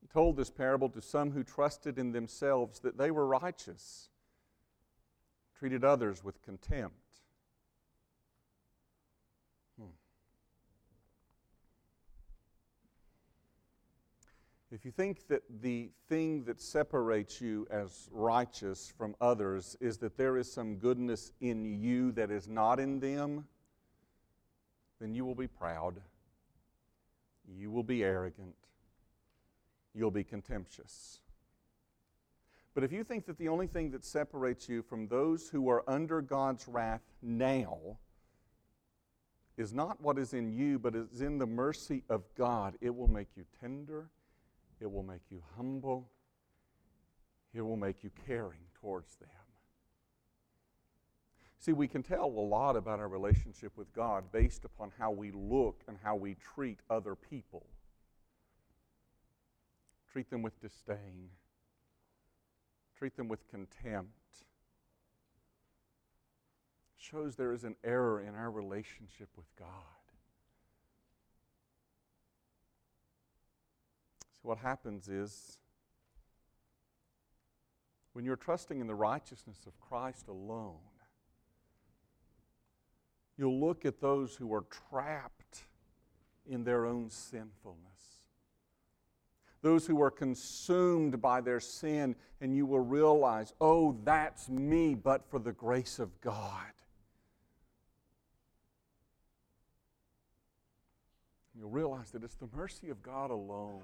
He 0.00 0.08
told 0.08 0.36
this 0.36 0.50
parable 0.50 0.88
to 0.88 1.00
some 1.00 1.30
who 1.30 1.44
trusted 1.44 1.98
in 1.98 2.10
themselves 2.10 2.80
that 2.80 2.98
they 2.98 3.12
were 3.12 3.26
righteous, 3.26 4.08
treated 5.56 5.84
others 5.84 6.24
with 6.24 6.42
contempt. 6.42 7.03
If 14.74 14.84
you 14.84 14.90
think 14.90 15.28
that 15.28 15.42
the 15.62 15.92
thing 16.08 16.42
that 16.46 16.60
separates 16.60 17.40
you 17.40 17.64
as 17.70 18.08
righteous 18.10 18.92
from 18.98 19.14
others 19.20 19.76
is 19.80 19.98
that 19.98 20.16
there 20.16 20.36
is 20.36 20.52
some 20.52 20.78
goodness 20.78 21.30
in 21.40 21.64
you 21.64 22.10
that 22.10 22.32
is 22.32 22.48
not 22.48 22.80
in 22.80 22.98
them, 22.98 23.46
then 25.00 25.14
you 25.14 25.24
will 25.24 25.36
be 25.36 25.46
proud. 25.46 26.00
You 27.46 27.70
will 27.70 27.84
be 27.84 28.02
arrogant. 28.02 28.56
You'll 29.94 30.10
be 30.10 30.24
contemptuous. 30.24 31.20
But 32.74 32.82
if 32.82 32.90
you 32.90 33.04
think 33.04 33.26
that 33.26 33.38
the 33.38 33.50
only 33.50 33.68
thing 33.68 33.92
that 33.92 34.04
separates 34.04 34.68
you 34.68 34.82
from 34.82 35.06
those 35.06 35.48
who 35.48 35.68
are 35.68 35.88
under 35.88 36.20
God's 36.20 36.66
wrath 36.66 37.12
now 37.22 37.78
is 39.56 39.72
not 39.72 40.00
what 40.00 40.18
is 40.18 40.34
in 40.34 40.50
you, 40.50 40.80
but 40.80 40.96
is 40.96 41.20
in 41.20 41.38
the 41.38 41.46
mercy 41.46 42.02
of 42.08 42.24
God, 42.34 42.74
it 42.80 42.92
will 42.92 43.06
make 43.06 43.28
you 43.36 43.44
tender 43.60 44.10
it 44.84 44.92
will 44.92 45.02
make 45.02 45.22
you 45.30 45.42
humble. 45.56 46.10
It 47.54 47.62
will 47.62 47.76
make 47.76 48.04
you 48.04 48.10
caring 48.26 48.60
towards 48.80 49.16
them. 49.16 49.28
See, 51.58 51.72
we 51.72 51.88
can 51.88 52.02
tell 52.02 52.26
a 52.26 52.26
lot 52.26 52.76
about 52.76 53.00
our 53.00 53.08
relationship 53.08 53.72
with 53.76 53.90
God 53.94 54.24
based 54.30 54.66
upon 54.66 54.92
how 54.98 55.10
we 55.10 55.30
look 55.30 55.82
and 55.88 55.96
how 56.02 56.14
we 56.14 56.34
treat 56.34 56.80
other 56.90 57.14
people. 57.14 57.64
Treat 60.12 60.28
them 60.28 60.42
with 60.42 60.60
disdain, 60.60 61.30
treat 62.98 63.16
them 63.16 63.28
with 63.28 63.48
contempt. 63.48 64.10
Shows 66.98 67.36
there 67.36 67.52
is 67.52 67.64
an 67.64 67.76
error 67.82 68.20
in 68.20 68.34
our 68.34 68.50
relationship 68.50 69.30
with 69.36 69.46
God. 69.58 70.03
What 74.44 74.58
happens 74.58 75.08
is 75.08 75.58
when 78.12 78.24
you're 78.24 78.36
trusting 78.36 78.78
in 78.78 78.86
the 78.86 78.94
righteousness 78.94 79.58
of 79.66 79.80
Christ 79.80 80.28
alone, 80.28 80.76
you'll 83.38 83.58
look 83.58 83.86
at 83.86 84.00
those 84.00 84.36
who 84.36 84.52
are 84.52 84.66
trapped 84.90 85.64
in 86.46 86.62
their 86.62 86.84
own 86.84 87.08
sinfulness, 87.08 87.80
those 89.62 89.86
who 89.86 90.02
are 90.02 90.10
consumed 90.10 91.22
by 91.22 91.40
their 91.40 91.58
sin, 91.58 92.14
and 92.42 92.54
you 92.54 92.66
will 92.66 92.80
realize, 92.80 93.54
oh, 93.62 93.96
that's 94.04 94.50
me, 94.50 94.94
but 94.94 95.24
for 95.30 95.38
the 95.38 95.52
grace 95.52 95.98
of 95.98 96.20
God. 96.20 96.66
You'll 101.58 101.70
realize 101.70 102.10
that 102.10 102.22
it's 102.22 102.34
the 102.34 102.48
mercy 102.54 102.90
of 102.90 103.02
God 103.02 103.30
alone 103.30 103.80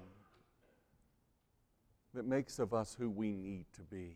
that 2.13 2.25
makes 2.25 2.59
of 2.59 2.73
us 2.73 2.95
who 2.99 3.09
we 3.09 3.35
need 3.35 3.65
to 3.73 3.81
be. 3.81 4.15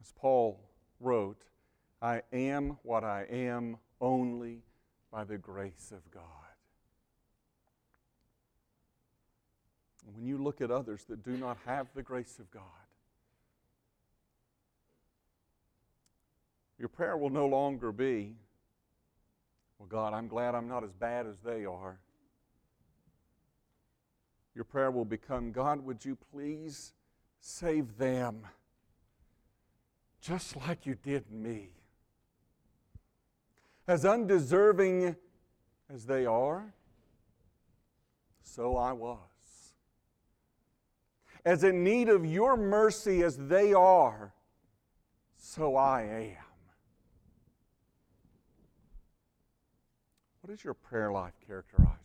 As 0.00 0.12
Paul 0.12 0.60
wrote, 1.00 1.42
I 2.00 2.22
am 2.32 2.78
what 2.82 3.04
I 3.04 3.26
am 3.30 3.78
only 4.00 4.62
by 5.10 5.24
the 5.24 5.38
grace 5.38 5.92
of 5.92 6.08
God. 6.10 6.22
When 10.14 10.24
you 10.24 10.38
look 10.38 10.60
at 10.60 10.70
others 10.70 11.04
that 11.08 11.22
do 11.22 11.36
not 11.36 11.58
have 11.66 11.88
the 11.94 12.02
grace 12.02 12.38
of 12.38 12.50
God, 12.50 12.62
your 16.78 16.88
prayer 16.88 17.16
will 17.16 17.30
no 17.30 17.46
longer 17.46 17.92
be, 17.92 18.36
Well, 19.78 19.88
God, 19.88 20.12
I'm 20.14 20.28
glad 20.28 20.54
I'm 20.54 20.68
not 20.68 20.84
as 20.84 20.92
bad 20.92 21.26
as 21.26 21.36
they 21.44 21.64
are. 21.64 21.98
Your 24.58 24.64
prayer 24.64 24.90
will 24.90 25.04
become, 25.04 25.52
God, 25.52 25.84
would 25.84 26.04
you 26.04 26.18
please 26.32 26.92
save 27.38 27.96
them 27.96 28.40
just 30.20 30.56
like 30.56 30.84
you 30.84 30.96
did 31.00 31.30
me? 31.30 31.68
As 33.86 34.04
undeserving 34.04 35.14
as 35.88 36.06
they 36.06 36.26
are, 36.26 36.74
so 38.42 38.76
I 38.76 38.90
was. 38.90 39.20
As 41.44 41.62
in 41.62 41.84
need 41.84 42.08
of 42.08 42.26
your 42.26 42.56
mercy 42.56 43.22
as 43.22 43.36
they 43.36 43.72
are, 43.72 44.34
so 45.36 45.76
I 45.76 46.02
am. 46.02 46.44
What 50.40 50.52
is 50.52 50.64
your 50.64 50.74
prayer 50.74 51.12
life 51.12 51.34
characterized? 51.46 51.97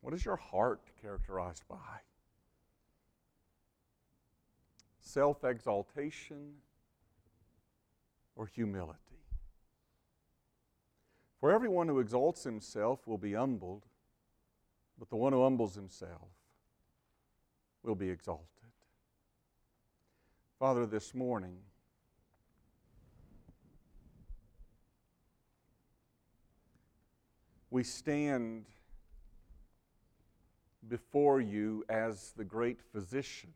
What 0.00 0.14
is 0.14 0.24
your 0.24 0.36
heart 0.36 0.80
characterized 1.00 1.64
by? 1.68 1.76
Self 5.00 5.44
exaltation 5.44 6.54
or 8.36 8.46
humility? 8.46 8.98
For 11.40 11.50
everyone 11.50 11.88
who 11.88 12.00
exalts 12.00 12.44
himself 12.44 13.06
will 13.06 13.18
be 13.18 13.32
humbled, 13.32 13.84
but 14.98 15.08
the 15.08 15.16
one 15.16 15.32
who 15.32 15.42
humbles 15.42 15.74
himself 15.74 16.28
will 17.82 17.94
be 17.94 18.10
exalted. 18.10 18.46
Father, 20.58 20.84
this 20.84 21.14
morning, 21.14 21.56
we 27.70 27.82
stand 27.82 28.66
before 30.88 31.40
you 31.40 31.84
as 31.88 32.32
the 32.36 32.44
great 32.44 32.80
physician, 32.92 33.52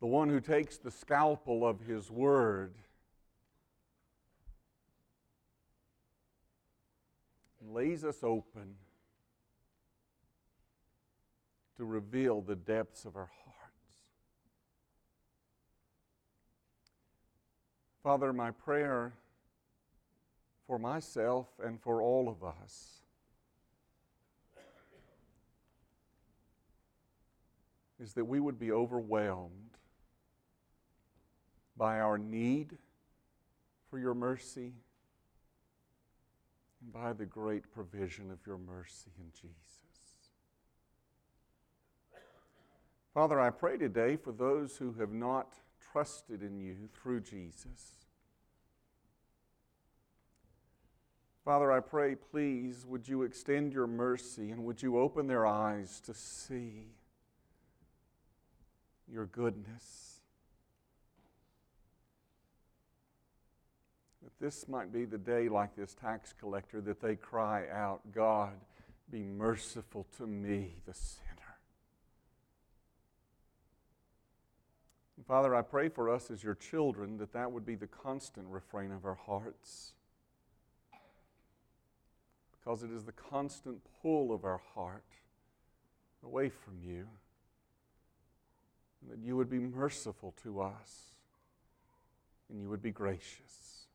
the 0.00 0.06
one 0.06 0.28
who 0.28 0.40
takes 0.40 0.78
the 0.78 0.90
scalpel 0.90 1.66
of 1.66 1.80
his 1.80 2.10
word 2.10 2.74
and 7.60 7.72
lays 7.72 8.04
us 8.04 8.18
open 8.22 8.74
to 11.76 11.84
reveal 11.84 12.40
the 12.40 12.56
depths 12.56 13.04
of 13.04 13.16
our 13.16 13.30
hearts. 13.44 13.52
Father, 18.02 18.32
my 18.32 18.50
prayer 18.50 19.12
for 20.66 20.78
myself 20.78 21.46
and 21.62 21.80
for 21.80 22.02
all 22.02 22.28
of 22.28 22.42
us 22.42 23.01
is 28.02 28.14
that 28.14 28.24
we 28.24 28.40
would 28.40 28.58
be 28.58 28.72
overwhelmed 28.72 29.78
by 31.76 32.00
our 32.00 32.18
need 32.18 32.76
for 33.88 33.98
your 33.98 34.12
mercy 34.12 34.72
and 36.80 36.92
by 36.92 37.12
the 37.12 37.24
great 37.24 37.72
provision 37.72 38.30
of 38.32 38.44
your 38.44 38.58
mercy 38.58 39.12
in 39.18 39.30
Jesus. 39.30 39.56
Father, 43.14 43.40
I 43.40 43.50
pray 43.50 43.76
today 43.76 44.16
for 44.16 44.32
those 44.32 44.76
who 44.78 44.94
have 44.94 45.12
not 45.12 45.54
trusted 45.92 46.42
in 46.42 46.58
you 46.58 46.88
through 47.00 47.20
Jesus. 47.20 48.06
Father, 51.44 51.70
I 51.70 51.80
pray, 51.80 52.16
please, 52.16 52.84
would 52.86 53.06
you 53.06 53.22
extend 53.22 53.72
your 53.72 53.86
mercy 53.86 54.50
and 54.50 54.64
would 54.64 54.82
you 54.82 54.98
open 54.98 55.26
their 55.28 55.46
eyes 55.46 56.00
to 56.06 56.14
see 56.14 56.86
your 59.12 59.26
goodness. 59.26 60.20
That 64.22 64.32
this 64.40 64.68
might 64.68 64.92
be 64.92 65.04
the 65.04 65.18
day, 65.18 65.48
like 65.48 65.76
this 65.76 65.94
tax 65.94 66.32
collector, 66.38 66.80
that 66.80 67.00
they 67.00 67.16
cry 67.16 67.68
out, 67.70 68.00
God, 68.12 68.54
be 69.10 69.22
merciful 69.22 70.06
to 70.16 70.26
me, 70.26 70.76
the 70.86 70.94
sinner. 70.94 71.28
And 75.16 75.26
Father, 75.26 75.54
I 75.54 75.62
pray 75.62 75.88
for 75.88 76.08
us 76.08 76.30
as 76.30 76.42
your 76.42 76.54
children 76.54 77.18
that 77.18 77.32
that 77.34 77.52
would 77.52 77.66
be 77.66 77.74
the 77.74 77.86
constant 77.86 78.46
refrain 78.48 78.90
of 78.92 79.04
our 79.04 79.14
hearts. 79.14 79.92
Because 82.52 82.82
it 82.82 82.90
is 82.90 83.04
the 83.04 83.12
constant 83.12 83.82
pull 84.00 84.32
of 84.32 84.44
our 84.44 84.60
heart 84.74 85.04
away 86.24 86.48
from 86.48 86.78
you 86.80 87.06
that 89.08 89.18
you 89.18 89.36
would 89.36 89.50
be 89.50 89.58
merciful 89.58 90.34
to 90.42 90.60
us 90.60 91.16
and 92.48 92.60
you 92.60 92.68
would 92.68 92.82
be 92.82 92.90
gracious. 92.90 93.86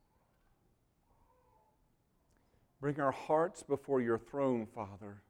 Bring 2.80 3.00
our 3.00 3.12
hearts 3.12 3.62
before 3.62 4.00
your 4.00 4.18
throne, 4.18 4.66
Father. 4.66 5.22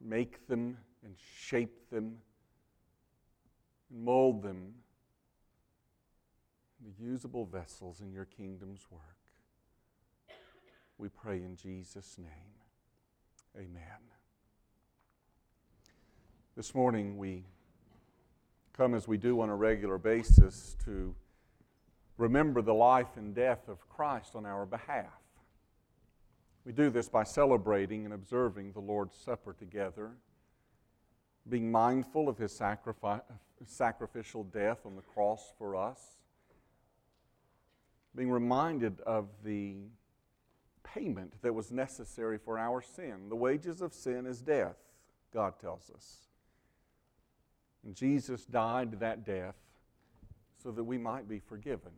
Make 0.00 0.46
them 0.46 0.78
and 1.04 1.14
shape 1.40 1.90
them 1.90 2.18
and 3.90 4.04
mold 4.04 4.42
them 4.42 4.74
into 6.80 7.02
usable 7.02 7.44
vessels 7.44 8.00
in 8.00 8.12
your 8.12 8.24
kingdom's 8.24 8.86
work. 8.90 9.02
We 10.96 11.08
pray 11.08 11.36
in 11.38 11.56
Jesus' 11.56 12.18
name. 12.18 12.28
Amen. 13.56 13.82
This 16.56 16.74
morning 16.74 17.16
we 17.16 17.44
come 18.78 18.94
as 18.94 19.08
we 19.08 19.16
do 19.16 19.40
on 19.40 19.48
a 19.48 19.56
regular 19.56 19.98
basis 19.98 20.76
to 20.84 21.12
remember 22.16 22.62
the 22.62 22.72
life 22.72 23.16
and 23.16 23.34
death 23.34 23.66
of 23.66 23.88
Christ 23.88 24.36
on 24.36 24.46
our 24.46 24.64
behalf. 24.66 25.06
We 26.64 26.70
do 26.70 26.88
this 26.88 27.08
by 27.08 27.24
celebrating 27.24 28.04
and 28.04 28.14
observing 28.14 28.70
the 28.70 28.80
Lord's 28.80 29.16
Supper 29.16 29.52
together, 29.52 30.12
being 31.48 31.72
mindful 31.72 32.28
of 32.28 32.38
his 32.38 32.52
sacrifice, 32.52 33.22
sacrificial 33.66 34.44
death 34.44 34.86
on 34.86 34.94
the 34.94 35.02
cross 35.02 35.52
for 35.58 35.74
us, 35.74 36.00
being 38.14 38.30
reminded 38.30 39.00
of 39.00 39.26
the 39.42 39.74
payment 40.84 41.32
that 41.42 41.52
was 41.52 41.72
necessary 41.72 42.38
for 42.38 42.56
our 42.56 42.80
sin. 42.80 43.28
The 43.28 43.34
wages 43.34 43.80
of 43.80 43.92
sin 43.92 44.24
is 44.24 44.40
death, 44.40 44.76
God 45.34 45.54
tells 45.58 45.90
us. 45.92 46.27
And 47.84 47.94
Jesus 47.94 48.44
died 48.44 49.00
that 49.00 49.24
death 49.24 49.56
so 50.62 50.70
that 50.72 50.84
we 50.84 50.98
might 50.98 51.28
be 51.28 51.38
forgiven. 51.38 51.92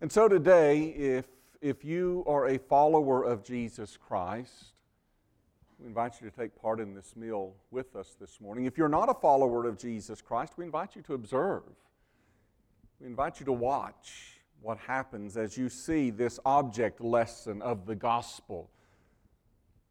And 0.00 0.10
so 0.10 0.28
today, 0.28 0.86
if, 0.88 1.26
if 1.60 1.84
you 1.84 2.24
are 2.26 2.48
a 2.48 2.58
follower 2.58 3.22
of 3.22 3.44
Jesus 3.44 3.96
Christ, 3.96 4.72
we 5.78 5.86
invite 5.86 6.20
you 6.20 6.30
to 6.30 6.36
take 6.36 6.60
part 6.60 6.80
in 6.80 6.94
this 6.94 7.14
meal 7.16 7.54
with 7.70 7.94
us 7.96 8.16
this 8.20 8.40
morning. 8.40 8.66
If 8.66 8.78
you're 8.78 8.88
not 8.88 9.08
a 9.08 9.14
follower 9.14 9.66
of 9.66 9.78
Jesus 9.78 10.20
Christ, 10.20 10.54
we 10.56 10.64
invite 10.64 10.96
you 10.96 11.02
to 11.02 11.14
observe. 11.14 11.62
We 13.00 13.06
invite 13.06 13.40
you 13.40 13.46
to 13.46 13.52
watch 13.52 14.40
what 14.60 14.78
happens 14.78 15.36
as 15.36 15.58
you 15.58 15.68
see 15.68 16.10
this 16.10 16.38
object 16.44 17.00
lesson 17.00 17.60
of 17.62 17.84
the 17.84 17.96
gospel 17.96 18.70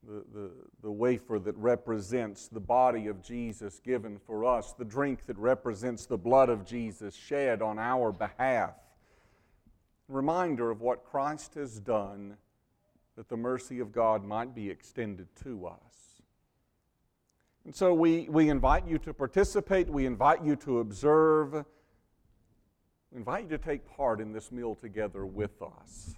the, 0.08 0.24
the, 0.34 0.52
the 0.82 0.92
wafer 0.92 1.38
that 1.40 1.56
represents 1.58 2.48
the 2.48 2.60
body 2.60 3.08
of 3.08 3.22
Jesus 3.22 3.80
given 3.80 4.18
for 4.18 4.46
us, 4.46 4.74
the 4.74 4.86
drink 4.86 5.26
that 5.28 5.38
represents 5.38 6.06
the 6.06 6.18
blood 6.18 6.50
of 6.50 6.66
Jesus 6.66 7.16
shed 7.16 7.62
on 7.62 7.78
our 7.78 8.12
behalf. 8.12 8.74
Reminder 10.08 10.72
of 10.72 10.82
what 10.82 11.06
Christ 11.06 11.54
has 11.54 11.80
done 11.80 12.38
that 13.16 13.30
the 13.30 13.38
mercy 13.38 13.80
of 13.80 13.92
God 13.92 14.26
might 14.26 14.56
be 14.56 14.70
extended 14.70 15.28
to 15.44 15.68
us. 15.68 16.24
And 17.66 17.76
so 17.76 17.94
we, 17.94 18.28
we 18.28 18.50
invite 18.50 18.88
you 18.88 18.98
to 19.00 19.14
participate, 19.14 19.88
we 19.88 20.08
invite 20.08 20.44
you 20.44 20.56
to 20.58 20.80
observe, 20.80 21.54
we 23.12 23.18
invite 23.18 23.44
you 23.44 23.50
to 23.50 23.58
take 23.60 23.86
part 23.86 24.20
in 24.20 24.32
this 24.32 24.52
meal 24.52 24.74
together 24.74 25.26
with 25.26 25.62
us. 25.62 26.16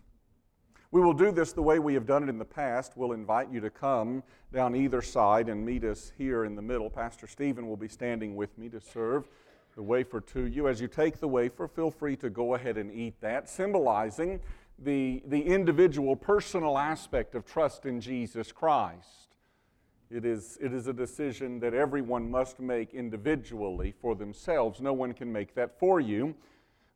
We 0.94 1.02
will 1.02 1.14
do 1.14 1.32
this 1.32 1.54
the 1.54 1.62
way 1.64 1.80
we 1.80 1.96
have 1.96 2.06
done 2.06 2.22
it 2.22 2.30
in 2.30 2.38
the 2.38 2.46
past. 2.46 2.94
We'll 2.96 3.14
invite 3.14 3.52
you 3.52 3.60
to 3.62 3.72
come 3.72 4.22
down 4.54 4.76
either 4.76 5.02
side 5.02 5.50
and 5.50 5.66
meet 5.66 5.84
us 5.84 6.12
here 6.20 6.46
in 6.46 6.54
the 6.54 6.62
middle. 6.62 6.88
Pastor 6.88 7.26
Stephen 7.26 7.68
will 7.68 7.76
be 7.76 7.88
standing 7.88 8.36
with 8.36 8.56
me 8.60 8.70
to 8.70 8.80
serve 8.80 9.28
the 9.76 9.82
wafer 9.82 10.22
to 10.22 10.46
you. 10.46 10.68
As 10.68 10.80
you 10.80 10.88
take 10.88 11.20
the 11.20 11.28
wafer, 11.28 11.68
feel 11.68 11.90
free 11.90 12.16
to 12.18 12.30
go 12.30 12.54
ahead 12.54 12.78
and 12.78 12.92
eat 12.92 13.20
that, 13.22 13.50
symbolizing 13.50 14.40
the, 14.78 15.24
the 15.26 15.42
individual, 15.42 16.16
personal 16.16 16.78
aspect 16.78 17.34
of 17.34 17.44
trust 17.44 17.88
in 17.88 18.00
Jesus 18.00 18.52
Christ. 18.52 19.30
It 20.12 20.26
is, 20.26 20.60
it 20.62 20.74
is 20.76 20.86
a 20.86 20.94
decision 20.94 21.60
that 21.62 21.74
everyone 21.74 22.30
must 22.30 22.60
make 22.60 22.94
individually 22.94 23.96
for 24.00 24.14
themselves. 24.14 24.80
No 24.80 24.94
one 24.94 25.14
can 25.14 25.32
make 25.34 25.56
that 25.56 25.80
for 25.80 26.00
you. 26.00 26.36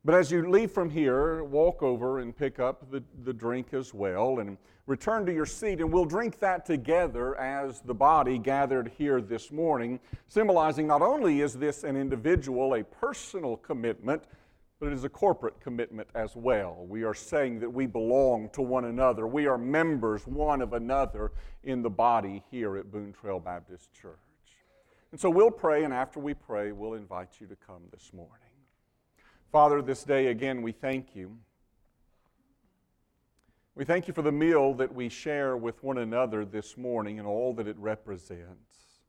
But 0.04 0.14
as 0.14 0.30
you 0.30 0.48
leave 0.48 0.70
from 0.70 0.90
here, 0.90 1.42
walk 1.44 1.82
over 1.82 2.20
and 2.20 2.36
pick 2.36 2.60
up 2.60 2.90
the, 2.90 3.02
the 3.24 3.32
drink 3.32 3.74
as 3.74 3.92
well 3.92 4.38
and 4.38 4.56
return 4.86 5.26
to 5.26 5.32
your 5.32 5.44
seat, 5.44 5.80
and 5.80 5.92
we'll 5.92 6.04
drink 6.04 6.38
that 6.38 6.64
together 6.64 7.38
as 7.38 7.80
the 7.82 7.92
body 7.92 8.38
gathered 8.38 8.92
here 8.96 9.20
this 9.20 9.52
morning, 9.52 10.00
symbolizing 10.28 10.86
not 10.86 11.02
only 11.02 11.42
is 11.42 11.54
this 11.54 11.84
an 11.84 11.96
individual, 11.96 12.74
a 12.74 12.84
personal 12.84 13.56
commitment, 13.56 14.22
but 14.80 14.86
it 14.86 14.92
is 14.92 15.04
a 15.04 15.08
corporate 15.08 15.60
commitment 15.60 16.08
as 16.14 16.36
well. 16.36 16.86
We 16.88 17.02
are 17.02 17.12
saying 17.12 17.58
that 17.60 17.70
we 17.70 17.86
belong 17.86 18.48
to 18.50 18.62
one 18.62 18.84
another. 18.84 19.26
We 19.26 19.46
are 19.46 19.58
members 19.58 20.26
one 20.26 20.62
of 20.62 20.72
another 20.72 21.32
in 21.64 21.82
the 21.82 21.90
body 21.90 22.44
here 22.50 22.76
at 22.76 22.90
Boone 22.90 23.12
Trail 23.12 23.40
Baptist 23.40 23.92
Church. 23.92 24.16
And 25.10 25.20
so 25.20 25.28
we'll 25.28 25.50
pray, 25.50 25.84
and 25.84 25.92
after 25.92 26.20
we 26.20 26.34
pray, 26.34 26.70
we'll 26.70 26.94
invite 26.94 27.40
you 27.40 27.46
to 27.48 27.56
come 27.56 27.82
this 27.90 28.12
morning. 28.14 28.47
Father, 29.50 29.80
this 29.80 30.04
day 30.04 30.26
again, 30.26 30.60
we 30.60 30.72
thank 30.72 31.16
you. 31.16 31.38
We 33.74 33.86
thank 33.86 34.06
you 34.06 34.12
for 34.12 34.20
the 34.20 34.32
meal 34.32 34.74
that 34.74 34.94
we 34.94 35.08
share 35.08 35.56
with 35.56 35.82
one 35.82 35.98
another 35.98 36.44
this 36.44 36.76
morning 36.76 37.18
and 37.18 37.26
all 37.26 37.54
that 37.54 37.66
it 37.66 37.76
represents. 37.78 39.00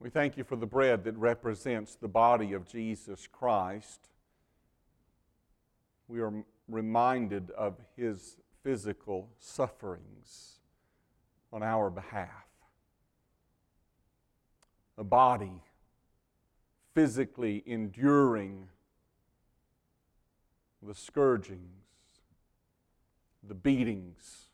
We 0.00 0.10
thank 0.10 0.36
you 0.36 0.42
for 0.42 0.56
the 0.56 0.66
bread 0.66 1.04
that 1.04 1.16
represents 1.16 1.94
the 1.94 2.08
body 2.08 2.54
of 2.54 2.66
Jesus 2.66 3.28
Christ. 3.30 4.08
We 6.08 6.20
are 6.20 6.32
reminded 6.68 7.52
of 7.52 7.76
his 7.96 8.36
physical 8.64 9.28
sufferings 9.38 10.58
on 11.52 11.62
our 11.62 11.88
behalf. 11.88 12.28
A 14.98 15.04
body 15.04 15.62
physically 16.96 17.62
enduring 17.66 18.68
the 20.82 20.94
scourgings, 20.94 21.84
the 23.46 23.54
beatings, 23.54 24.46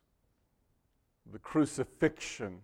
the 1.33 1.39
crucifixion, 1.39 2.59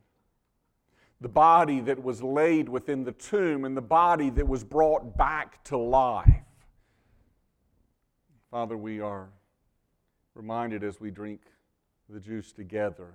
the 1.21 1.29
body 1.29 1.79
that 1.79 2.03
was 2.03 2.25
laid 2.25 2.69
within 2.69 3.05
the 3.05 3.13
tomb, 3.13 3.65
and 3.65 3.77
the 3.77 3.81
body 3.81 4.31
that 4.31 4.49
was 4.49 4.65
brought 4.65 5.17
back 5.17 5.63
to 5.63 5.77
life. 5.77 6.43
Father, 8.51 8.77
we 8.77 8.99
are 8.99 9.29
reminded 10.35 10.83
as 10.83 11.01
we 11.01 11.13
drink 11.13 11.43
the 12.09 12.19
juice 12.19 12.51
together 12.51 13.15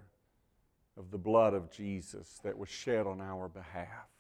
of 0.98 1.12
the 1.12 1.18
blood 1.18 1.54
of 1.54 1.70
Jesus 1.70 2.40
that 2.42 2.58
was 2.58 2.70
shed 2.70 3.06
on 3.06 3.20
our 3.20 3.50
behalf. 3.50 4.13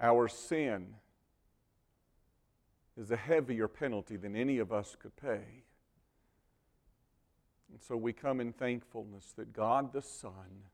Our 0.00 0.28
sin 0.28 0.94
is 2.96 3.10
a 3.10 3.16
heavier 3.16 3.68
penalty 3.68 4.16
than 4.16 4.36
any 4.36 4.58
of 4.58 4.72
us 4.72 4.96
could 4.98 5.16
pay. 5.16 5.64
And 7.70 7.80
so 7.80 7.96
we 7.96 8.12
come 8.12 8.40
in 8.40 8.52
thankfulness 8.52 9.32
that 9.36 9.52
God 9.52 9.92
the 9.92 10.02
Son 10.02 10.70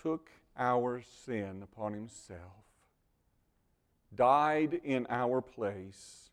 took 0.00 0.30
our 0.56 1.02
sin 1.24 1.62
upon 1.62 1.92
himself, 1.92 2.64
died 4.14 4.80
in 4.84 5.06
our 5.10 5.40
place, 5.40 6.30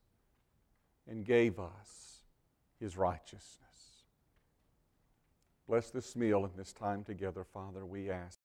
and 1.08 1.26
gave 1.26 1.60
us 1.60 2.22
his 2.80 2.98
righteousness. 2.98 3.58
Bless 5.68 5.90
this 5.90 6.16
meal 6.16 6.44
and 6.46 6.54
this 6.56 6.74
time 6.74 7.04
together, 7.04 7.44
Father, 7.44 7.86
we 7.86 8.10
ask. 8.10 8.40